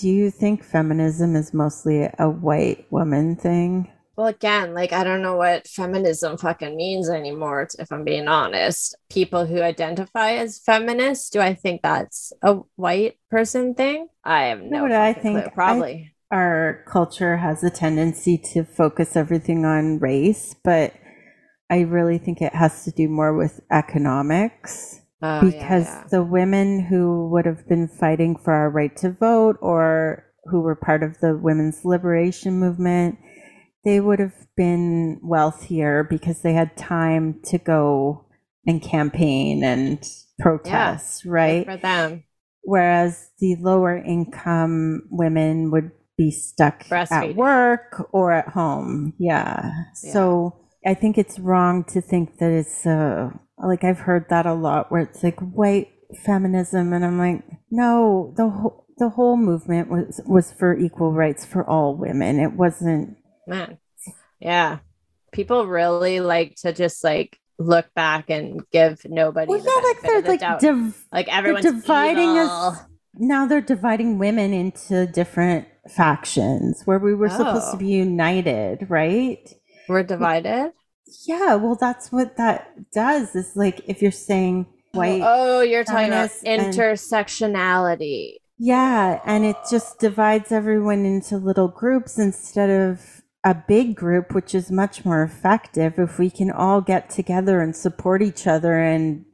Do 0.00 0.08
you 0.08 0.30
think 0.30 0.64
feminism 0.64 1.36
is 1.36 1.54
mostly 1.54 2.08
a 2.18 2.28
white 2.28 2.86
woman 2.90 3.36
thing? 3.36 3.88
Well, 4.16 4.26
again, 4.28 4.74
like 4.74 4.92
I 4.92 5.04
don't 5.04 5.22
know 5.22 5.36
what 5.36 5.68
feminism 5.68 6.36
fucking 6.38 6.76
means 6.76 7.08
anymore, 7.08 7.68
if 7.78 7.92
I'm 7.92 8.04
being 8.04 8.26
honest. 8.26 8.96
People 9.10 9.44
who 9.46 9.60
identify 9.60 10.32
as 10.32 10.58
feminists, 10.58 11.30
do 11.30 11.40
I 11.40 11.54
think 11.54 11.82
that's 11.82 12.32
a 12.42 12.58
white 12.76 13.18
person 13.30 13.74
thing? 13.74 14.08
I 14.24 14.44
have 14.44 14.62
no 14.62 14.82
what 14.82 14.92
I 14.92 15.12
think? 15.12 15.38
clue. 15.38 15.46
I- 15.46 15.54
Probably. 15.54 16.10
Our 16.30 16.82
culture 16.88 17.36
has 17.36 17.62
a 17.62 17.70
tendency 17.70 18.38
to 18.54 18.64
focus 18.64 19.14
everything 19.14 19.64
on 19.64 20.00
race, 20.00 20.56
but 20.64 20.92
I 21.70 21.80
really 21.80 22.18
think 22.18 22.40
it 22.40 22.54
has 22.54 22.84
to 22.84 22.90
do 22.90 23.08
more 23.08 23.34
with 23.36 23.60
economics. 23.70 25.00
Oh, 25.22 25.40
because 25.40 25.86
yeah. 25.86 26.04
the 26.10 26.22
women 26.22 26.80
who 26.80 27.30
would 27.30 27.46
have 27.46 27.66
been 27.66 27.88
fighting 27.88 28.36
for 28.36 28.52
our 28.52 28.68
right 28.68 28.94
to 28.98 29.10
vote 29.10 29.56
or 29.62 30.26
who 30.44 30.60
were 30.60 30.74
part 30.74 31.02
of 31.02 31.18
the 31.20 31.34
women's 31.34 31.82
liberation 31.84 32.60
movement 32.60 33.18
they 33.84 34.00
would 34.00 34.18
have 34.18 34.34
been 34.56 35.20
wealthier 35.22 36.04
because 36.04 36.42
they 36.42 36.54
had 36.54 36.76
time 36.76 37.40
to 37.44 37.58
go 37.58 38.24
and 38.66 38.82
campaign 38.82 39.62
and 39.62 40.08
protest 40.38 41.24
Good 41.24 41.30
right 41.30 41.66
for 41.66 41.76
them. 41.76 42.24
whereas 42.62 43.30
the 43.38 43.56
lower 43.60 43.96
income 43.96 45.02
women 45.10 45.70
would 45.70 45.90
be 46.16 46.30
stuck 46.30 46.90
at 46.90 47.34
work 47.36 48.08
or 48.12 48.32
at 48.32 48.48
home 48.48 49.14
yeah. 49.18 49.70
so 49.94 50.56
i 50.86 50.94
think 50.94 51.16
it's 51.18 51.38
wrong 51.38 51.84
to 51.84 52.00
think 52.00 52.38
that 52.38 52.50
it's 52.50 52.86
uh 52.86 53.30
like 53.64 53.84
i've 53.84 54.00
heard 54.00 54.26
that 54.30 54.46
a 54.46 54.54
lot 54.54 54.90
where 54.90 55.02
it's 55.02 55.22
like 55.22 55.38
white 55.40 55.88
feminism 56.24 56.92
and 56.92 57.04
i'm 57.04 57.18
like 57.18 57.42
no 57.70 58.32
the 58.36 58.48
whole 58.48 58.86
the 58.98 59.08
whole 59.08 59.36
movement 59.36 59.88
was 59.90 60.20
was 60.26 60.52
for 60.52 60.76
equal 60.76 61.12
rights 61.12 61.44
for 61.44 61.68
all 61.68 61.96
women 61.96 62.38
it 62.38 62.52
wasn't 62.52 63.16
Man. 63.46 63.76
Yeah. 64.40 64.78
People 65.32 65.66
really 65.66 66.20
like 66.20 66.54
to 66.62 66.72
just 66.72 67.02
like 67.04 67.38
look 67.58 67.86
back 67.94 68.30
and 68.30 68.62
give 68.72 69.04
nobody 69.04 69.48
well 69.50 69.58
yeah 69.58 69.88
like 69.88 70.00
they're 70.02 70.22
the 70.22 70.28
like 70.46 70.58
div- 70.60 71.04
like 71.12 71.28
everyone's 71.28 71.64
dividing 71.64 72.30
evil. 72.30 72.48
us 72.48 72.78
now 73.16 73.46
they're 73.46 73.60
dividing 73.60 74.18
women 74.18 74.52
into 74.52 75.06
different 75.06 75.66
factions 75.88 76.82
where 76.84 76.98
we 76.98 77.14
were 77.14 77.28
supposed 77.28 77.70
to 77.70 77.76
Oh. 77.76 77.78
be 77.78 77.86
united 77.88 78.86
right 78.88 79.52
We're 79.88 80.02
divided. 80.02 80.72
yeah 81.26 81.54
well 81.56 81.76
that's 81.78 82.10
what 82.10 82.36
that 82.38 82.90
does 82.92 83.34
is 83.36 83.54
like 83.56 83.80
if 83.86 84.00
you're 84.00 84.10
saying 84.10 84.66
white 84.92 85.20
oh, 85.22 85.58
oh 85.58 85.60
you're 85.60 85.84
talking 85.84 86.08
about 86.08 86.30
feminists 86.30 86.42
and- 86.44 86.72
intersectionality. 86.72 88.36
yeah 88.58 89.20
and 89.24 89.44
it 89.44 89.56
just 89.70 89.98
divides 89.98 90.50
everyone 90.52 91.04
into 91.04 91.36
little 91.36 91.68
groups 91.68 92.18
instead 92.18 92.70
of 92.70 93.22
a 93.44 93.54
big 93.54 93.94
group 93.94 94.32
which 94.34 94.54
is 94.54 94.70
much 94.70 95.04
more 95.04 95.22
effective 95.22 95.98
if 95.98 96.18
we 96.18 96.30
can 96.30 96.50
all 96.50 96.80
get 96.80 97.10
together 97.10 97.60
and 97.60 97.76
support 97.76 98.22
each 98.22 98.46
other 98.46 98.78
and 98.78 99.24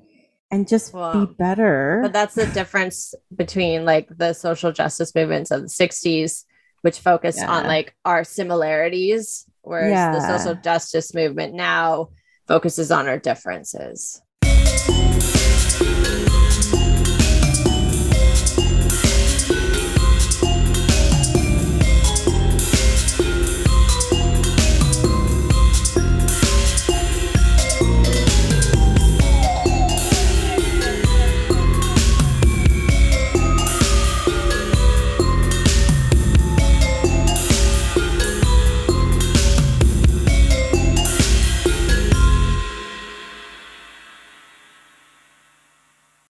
and 0.51 0.67
just 0.67 0.93
Well, 0.93 1.27
be 1.27 1.33
better 1.35 2.01
But 2.03 2.13
that's 2.13 2.35
the 2.35 2.47
difference 2.47 3.15
between 3.35 3.85
like 3.85 4.09
the 4.17 4.33
social 4.33 4.73
justice 4.73 5.15
movements 5.15 5.53
of 5.53 5.61
the 5.63 5.69
60s, 5.69 6.45
which 6.83 6.99
focused 6.99 7.43
on 7.43 7.67
like 7.67 7.95
our 8.05 8.25
similarities, 8.25 9.47
whereas 9.63 10.17
the 10.17 10.39
social 10.39 10.55
justice 10.55 11.15
movement 11.15 11.55
now 11.55 12.11
focuses 12.49 12.91
on 12.91 13.09
our 13.09 13.19
differences. 13.19 14.21